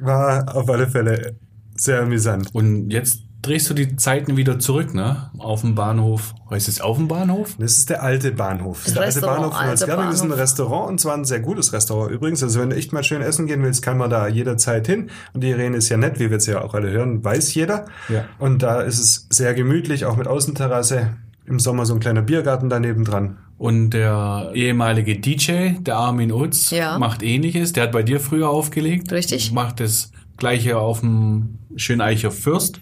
War 0.00 0.54
auf 0.54 0.68
alle 0.68 0.86
Fälle 0.86 1.36
sehr 1.74 2.02
amüsant. 2.02 2.54
Und 2.54 2.90
jetzt 2.90 3.25
drehst 3.46 3.70
du 3.70 3.74
die 3.74 3.96
Zeiten 3.96 4.36
wieder 4.36 4.58
zurück, 4.58 4.94
ne? 4.94 5.30
Auf 5.38 5.62
dem 5.62 5.74
Bahnhof. 5.74 6.34
Heißt 6.50 6.68
es 6.68 6.80
auf 6.80 6.96
dem 6.96 7.08
Bahnhof? 7.08 7.56
Das 7.58 7.78
ist 7.78 7.88
der 7.90 8.02
alte 8.02 8.32
Bahnhof. 8.32 8.82
Das 8.84 8.94
der 8.94 9.02
alte 9.02 9.14
Restaurant, 9.16 9.38
Bahnhof 9.40 9.56
von 9.56 9.66
Holzgerling. 9.68 10.08
Ist 10.10 10.20
ein. 10.22 10.32
Restaurant 10.32 10.90
und 10.90 11.00
zwar 11.00 11.14
ein 11.14 11.24
sehr 11.24 11.40
gutes 11.40 11.72
Restaurant 11.72 12.10
übrigens. 12.12 12.42
Also 12.42 12.60
wenn 12.60 12.70
du 12.70 12.76
echt 12.76 12.92
mal 12.92 13.02
schön 13.04 13.22
essen 13.22 13.46
gehen 13.46 13.62
willst, 13.62 13.82
kann 13.82 13.98
man 13.98 14.10
da 14.10 14.28
jederzeit 14.28 14.86
hin. 14.86 15.10
Und 15.32 15.42
die 15.42 15.48
Irene 15.50 15.76
ist 15.76 15.88
ja 15.88 15.96
nett, 15.96 16.16
wie 16.18 16.24
wir 16.24 16.32
jetzt 16.32 16.46
ja 16.46 16.62
auch 16.62 16.74
alle 16.74 16.90
hören, 16.90 17.24
weiß 17.24 17.54
jeder. 17.54 17.86
Ja. 18.08 18.24
Und 18.38 18.62
da 18.62 18.80
ist 18.82 18.98
es 18.98 19.26
sehr 19.30 19.54
gemütlich, 19.54 20.04
auch 20.04 20.16
mit 20.16 20.26
Außenterrasse. 20.28 21.16
Im 21.46 21.60
Sommer 21.60 21.86
so 21.86 21.94
ein 21.94 22.00
kleiner 22.00 22.22
Biergarten 22.22 22.68
daneben 22.68 23.04
dran. 23.04 23.38
Und 23.56 23.90
der 23.90 24.50
ehemalige 24.54 25.16
DJ, 25.18 25.78
der 25.80 25.96
Armin 25.96 26.32
Utz, 26.32 26.70
Ja. 26.70 26.98
macht 26.98 27.22
ähnliches. 27.22 27.72
Der 27.72 27.84
hat 27.84 27.92
bei 27.92 28.02
dir 28.02 28.18
früher 28.20 28.50
aufgelegt. 28.50 29.12
Richtig. 29.12 29.52
Macht 29.52 29.78
das 29.80 30.10
gleiche 30.36 30.76
auf 30.78 31.00
dem 31.00 31.58
Schöneicher 31.76 32.30
Fürst. 32.32 32.80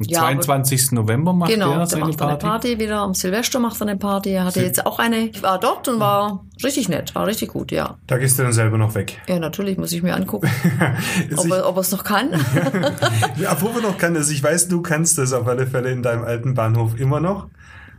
Am 0.00 0.06
Ja, 0.08 0.20
22. 0.20 0.92
November 0.92 1.32
macht 1.34 1.50
Genau, 1.52 1.74
der 1.76 1.86
seine 1.86 2.06
macht 2.06 2.18
dann 2.20 2.28
eine 2.30 2.38
Party. 2.38 2.68
Party 2.68 2.78
wieder. 2.80 3.00
Am 3.00 3.12
Silvester 3.14 3.58
macht 3.60 3.80
er 3.82 3.86
eine 3.88 3.96
Party. 3.98 4.30
Er 4.30 4.44
hatte 4.46 4.62
jetzt 4.62 4.86
auch 4.86 4.98
eine. 4.98 5.26
Ich 5.28 5.42
war 5.42 5.60
dort 5.60 5.86
und 5.88 6.00
war 6.00 6.44
richtig 6.64 6.88
nett, 6.88 7.14
war 7.14 7.26
richtig 7.26 7.50
gut, 7.50 7.70
ja. 7.70 7.98
Da 8.06 8.16
gehst 8.16 8.38
du 8.38 8.42
dann 8.42 8.52
selber 8.54 8.78
noch 8.78 8.94
weg. 8.94 9.20
Ja, 9.28 9.38
natürlich, 9.38 9.76
muss 9.76 9.92
ich 9.92 10.02
mir 10.02 10.14
angucken, 10.14 10.48
ob 11.36 11.44
ich- 11.44 11.52
er 11.52 11.68
ob 11.68 11.76
er 11.76 11.80
es 11.80 11.92
noch 11.92 12.02
kann. 12.04 12.30
Ja, 13.36 13.50
Apropos 13.50 13.82
noch 13.82 13.98
kann 13.98 14.14
das. 14.14 14.30
Ich 14.30 14.42
weiß, 14.42 14.68
du 14.68 14.80
kannst 14.82 15.18
das 15.18 15.32
auf 15.32 15.46
alle 15.46 15.66
Fälle 15.66 15.90
in 15.90 16.02
deinem 16.02 16.24
alten 16.24 16.54
Bahnhof 16.54 16.98
immer 16.98 17.20
noch. 17.20 17.46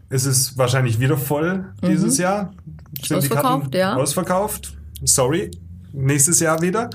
Es 0.09 0.25
ist 0.25 0.57
wahrscheinlich 0.57 0.99
wieder 0.99 1.17
voll 1.17 1.73
dieses 1.83 2.17
Jahr. 2.17 2.51
Sind 3.01 3.11
Mhm. 3.11 3.17
Ausverkauft, 3.17 3.75
ja. 3.75 3.95
Ausverkauft. 3.95 4.73
Sorry. 5.03 5.51
Nächstes 5.93 6.39
Jahr 6.39 6.61
wieder. 6.61 6.89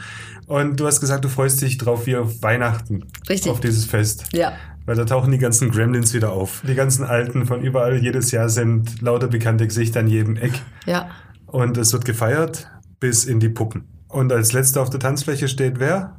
Und 0.46 0.78
du 0.78 0.86
hast 0.86 1.00
gesagt, 1.00 1.24
du 1.24 1.28
freust 1.28 1.60
dich 1.62 1.76
drauf 1.78 2.06
wie 2.06 2.16
auf 2.16 2.40
Weihnachten. 2.42 3.04
Richtig. 3.28 3.50
Auf 3.50 3.60
dieses 3.60 3.84
Fest. 3.84 4.24
ja. 4.32 4.52
Weil 4.86 4.96
da 4.96 5.04
tauchen 5.04 5.32
die 5.32 5.38
ganzen 5.38 5.70
Gremlins 5.70 6.14
wieder 6.14 6.32
auf. 6.32 6.62
Die 6.66 6.74
ganzen 6.74 7.04
Alten 7.04 7.44
von 7.44 7.60
überall 7.60 7.96
jedes 7.96 8.30
Jahr 8.30 8.48
sind 8.48 9.02
lauter 9.02 9.26
bekannte 9.26 9.66
Gesichter 9.66 10.00
an 10.00 10.08
jedem 10.08 10.36
Eck. 10.36 10.52
Ja. 10.86 11.10
Und 11.46 11.76
es 11.76 11.92
wird 11.92 12.04
gefeiert 12.04 12.70
bis 13.00 13.24
in 13.24 13.40
die 13.40 13.48
Puppen. 13.48 13.88
Und 14.08 14.32
als 14.32 14.52
letzter 14.52 14.80
auf 14.82 14.90
der 14.90 15.00
Tanzfläche 15.00 15.48
steht 15.48 15.80
wer? 15.80 16.16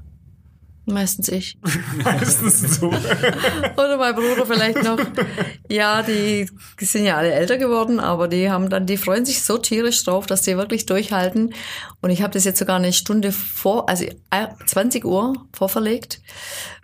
Meistens 0.90 1.28
ich. 1.28 1.58
Meistens 2.04 2.80
so. 2.80 2.88
Oder 3.78 3.98
mein 3.98 4.16
Bruder 4.16 4.46
vielleicht 4.46 4.84
noch. 4.84 4.98
Ja, 5.70 6.02
die 6.02 6.50
sind 6.80 7.04
ja 7.04 7.18
alle 7.18 7.32
älter 7.32 7.58
geworden, 7.58 8.00
aber 8.00 8.30
die 8.30 8.50
haben 8.50 8.70
dann, 8.70 8.86
die 8.86 8.96
freuen 8.96 9.26
sich 9.26 9.42
so 9.42 9.58
tierisch 9.58 10.04
drauf, 10.06 10.28
dass 10.28 10.44
die 10.44 10.56
wirklich 10.56 10.86
durchhalten. 10.86 11.54
Und 12.02 12.10
ich 12.10 12.22
habe 12.22 12.32
das 12.32 12.46
jetzt 12.46 12.60
sogar 12.60 12.78
eine 12.78 12.94
Stunde 12.94 13.34
vor, 13.34 13.90
also 13.90 14.06
äh, 14.06 14.48
20 14.66 15.04
Uhr 15.04 15.34
vorverlegt, 15.52 16.22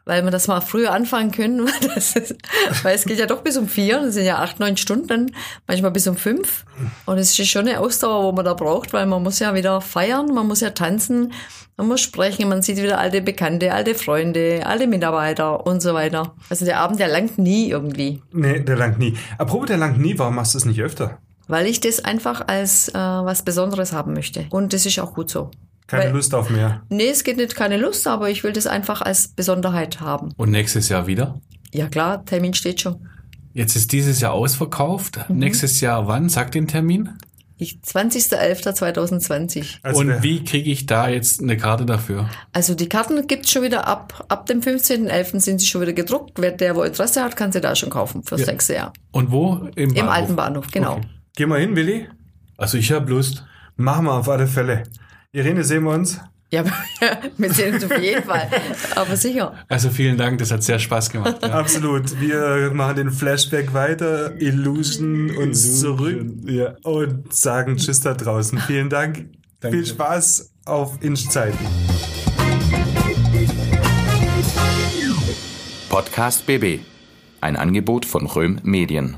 weil 0.06 0.24
wir 0.24 0.32
das 0.32 0.48
mal 0.48 0.62
früher 0.62 0.92
anfangen 0.92 1.32
können. 1.32 1.68
Ist, 1.96 2.36
weil 2.84 2.96
es 2.96 3.06
geht 3.06 3.20
ja 3.20 3.26
doch 3.26 3.42
bis 3.42 3.58
um 3.58 3.68
vier, 3.68 4.02
das 4.02 4.16
sind 4.16 4.26
ja 4.26 4.39
acht, 4.39 4.60
neun 4.60 4.78
Stunden, 4.78 5.36
manchmal 5.68 5.92
bis 5.92 6.08
um 6.08 6.18
fünf. 6.18 6.66
Und 7.06 7.18
es 7.18 7.38
ist 7.38 7.48
schon 7.50 7.68
eine 7.68 7.80
Ausdauer, 7.80 8.24
wo 8.24 8.32
man 8.32 8.46
da 8.46 8.54
braucht, 8.54 8.94
weil 8.94 9.06
man 9.06 9.24
muss 9.24 9.39
ja 9.39 9.54
wieder 9.54 9.80
feiern, 9.82 10.34
man 10.34 10.48
muss 10.48 10.62
ja 10.62 10.72
tanzen, 10.72 11.32
man 11.78 11.88
muss 11.88 12.02
sprechen, 12.02 12.50
man 12.50 12.62
sieht 12.62 12.78
wieder 12.78 13.00
alte 13.00 13.22
Bekannte, 13.22 13.74
alte 13.74 13.96
Freunde, 13.96 14.63
alte 14.66 14.88
Mitarbeiter 14.88 15.66
und 15.66 15.82
so 15.82 15.94
weiter. 15.94 16.36
Also 16.50 16.66
der 16.66 16.80
Abend, 16.80 17.00
der 17.00 17.08
langt 17.08 17.38
nie 17.38 17.70
irgendwie. 17.70 18.22
Nee, 18.32 18.60
der 18.60 18.76
langt 18.76 19.00
nie. 19.00 19.18
Apropos, 19.38 19.68
der 19.68 19.78
langt 19.78 20.00
nie. 20.00 20.18
Warum 20.18 20.36
machst 20.36 20.54
du 20.54 20.58
es 20.58 20.66
nicht 20.66 20.82
öfter? 20.82 21.20
Weil 21.48 21.66
ich 21.68 21.80
das 21.80 22.04
einfach 22.04 22.48
als 22.48 22.89
äh, 22.89 22.94
was 22.94 23.44
Besonderes 23.44 23.92
haben 23.92 24.13
möchte. 24.13 24.46
Und 24.50 24.74
das 24.74 24.86
ist 24.86 25.00
auch 25.00 25.13
gut 25.13 25.30
so. 25.30 25.52
Keine 25.93 26.06
Weil- 26.06 26.13
Lust 26.15 26.34
auf 26.34 26.49
mehr. 26.49 26.82
Nee, 26.89 27.10
es 27.10 27.23
geht 27.23 27.38
nicht 27.38 27.56
keine 27.56 27.77
Lust, 27.77 28.08
aber 28.08 28.29
ich 28.29 28.43
will 28.43 28.51
das 28.53 28.67
einfach 28.67 29.01
als 29.01 29.27
Besonderheit 29.29 29.99
haben. 29.99 30.32
Und 30.38 30.49
nächstes 30.51 30.89
Jahr 30.89 31.08
wieder? 31.08 31.39
Ja 31.73 31.88
klar, 31.88 32.25
Termin 32.25 32.53
steht 32.53 32.82
schon. 32.82 33.08
Jetzt 33.53 33.75
ist 33.75 33.91
dieses 33.91 34.19
Jahr 34.19 34.34
ausverkauft. 34.34 35.19
Mhm. 35.29 35.38
Nächstes 35.38 35.79
Jahr 35.82 36.08
wann? 36.08 36.29
Sag 36.29 36.51
den 36.51 36.67
Termin. 36.67 37.10
Ich, 37.58 37.77
20.11.2020. 37.86 39.77
Also 39.84 39.99
Und 40.01 40.23
wie 40.23 40.43
kriege 40.43 40.69
ich 40.71 40.86
da 40.86 41.08
jetzt 41.08 41.41
eine 41.41 41.56
Karte 41.58 41.86
dafür? 41.86 42.29
Also 42.51 42.73
die 42.75 42.89
Karten 42.89 43.25
gibt's 43.27 43.51
schon 43.51 43.62
wieder 43.62 43.88
ab, 43.88 44.25
ab 44.27 44.47
dem 44.47 44.62
15.11. 44.62 45.39
sind 45.39 45.60
sie 45.60 45.67
schon 45.67 45.82
wieder 45.82 45.93
gedruckt. 45.93 46.34
Wer 46.39 46.51
der, 46.51 46.75
wo 46.75 46.84
Interesse 46.84 47.23
hat, 47.23 47.36
kann 47.36 47.51
sie 47.51 47.62
da 47.62 47.75
schon 47.75 47.89
kaufen 47.89 48.23
fürs 48.23 48.45
nächste 48.47 48.73
Jahr. 48.73 48.93
Und 49.12 49.32
wo? 49.32 49.69
Im, 49.75 49.93
Im 49.93 50.10
alten 50.10 50.36
Bahnhof, 50.36 50.67
genau. 50.71 50.93
Okay. 50.97 51.08
Geh 51.36 51.45
mal 51.45 51.60
hin, 51.60 51.75
Willi. 51.75 52.08
Also 52.58 52.77
ich 52.77 52.91
habe 52.91 53.10
Lust. 53.10 53.45
Machen 53.75 54.06
wir 54.06 54.13
auf 54.13 54.29
alle 54.29 54.47
Fälle. 54.47 54.84
Irene, 55.36 55.63
sehen 55.63 55.84
wir 55.84 55.89
uns? 55.91 56.19
Ja, 56.52 56.63
wir 57.38 57.52
sehen 57.52 57.74
uns 57.74 57.84
auf 57.86 57.98
jeden 58.00 58.22
Fall. 58.24 58.48
Aber 58.96 59.15
sicher. 59.17 59.56
Also 59.67 59.89
vielen 59.89 60.15
Dank, 60.15 60.38
das 60.38 60.52
hat 60.52 60.62
sehr 60.62 60.78
Spaß 60.78 61.10
gemacht. 61.10 61.38
Ja. 61.41 61.50
Absolut. 61.54 62.22
Wir 62.22 62.69
machen 62.72 62.98
den 62.98 63.10
Flashback 63.10 63.74
weiter, 63.74 64.39
Illusion 64.39 65.36
uns 65.36 65.80
zurück 65.80 66.24
Ja. 66.46 66.76
und 66.84 67.34
sagen 67.34 67.78
Tschüss 67.78 68.02
da 68.02 68.13
draußen. 68.13 68.60
Vielen 68.60 68.89
Dank. 68.91 69.26
Danke. 69.60 69.78
Viel 69.78 69.88
Spaß 69.88 70.52
auf 70.65 71.02
Inch-Zeiten. 71.02 71.58
Podcast 75.89 76.46
BB. 76.46 76.82
Ein 77.41 77.56
Angebot 77.56 78.06
von 78.06 78.28
Röhm 78.28 78.60
Medien. 78.62 79.17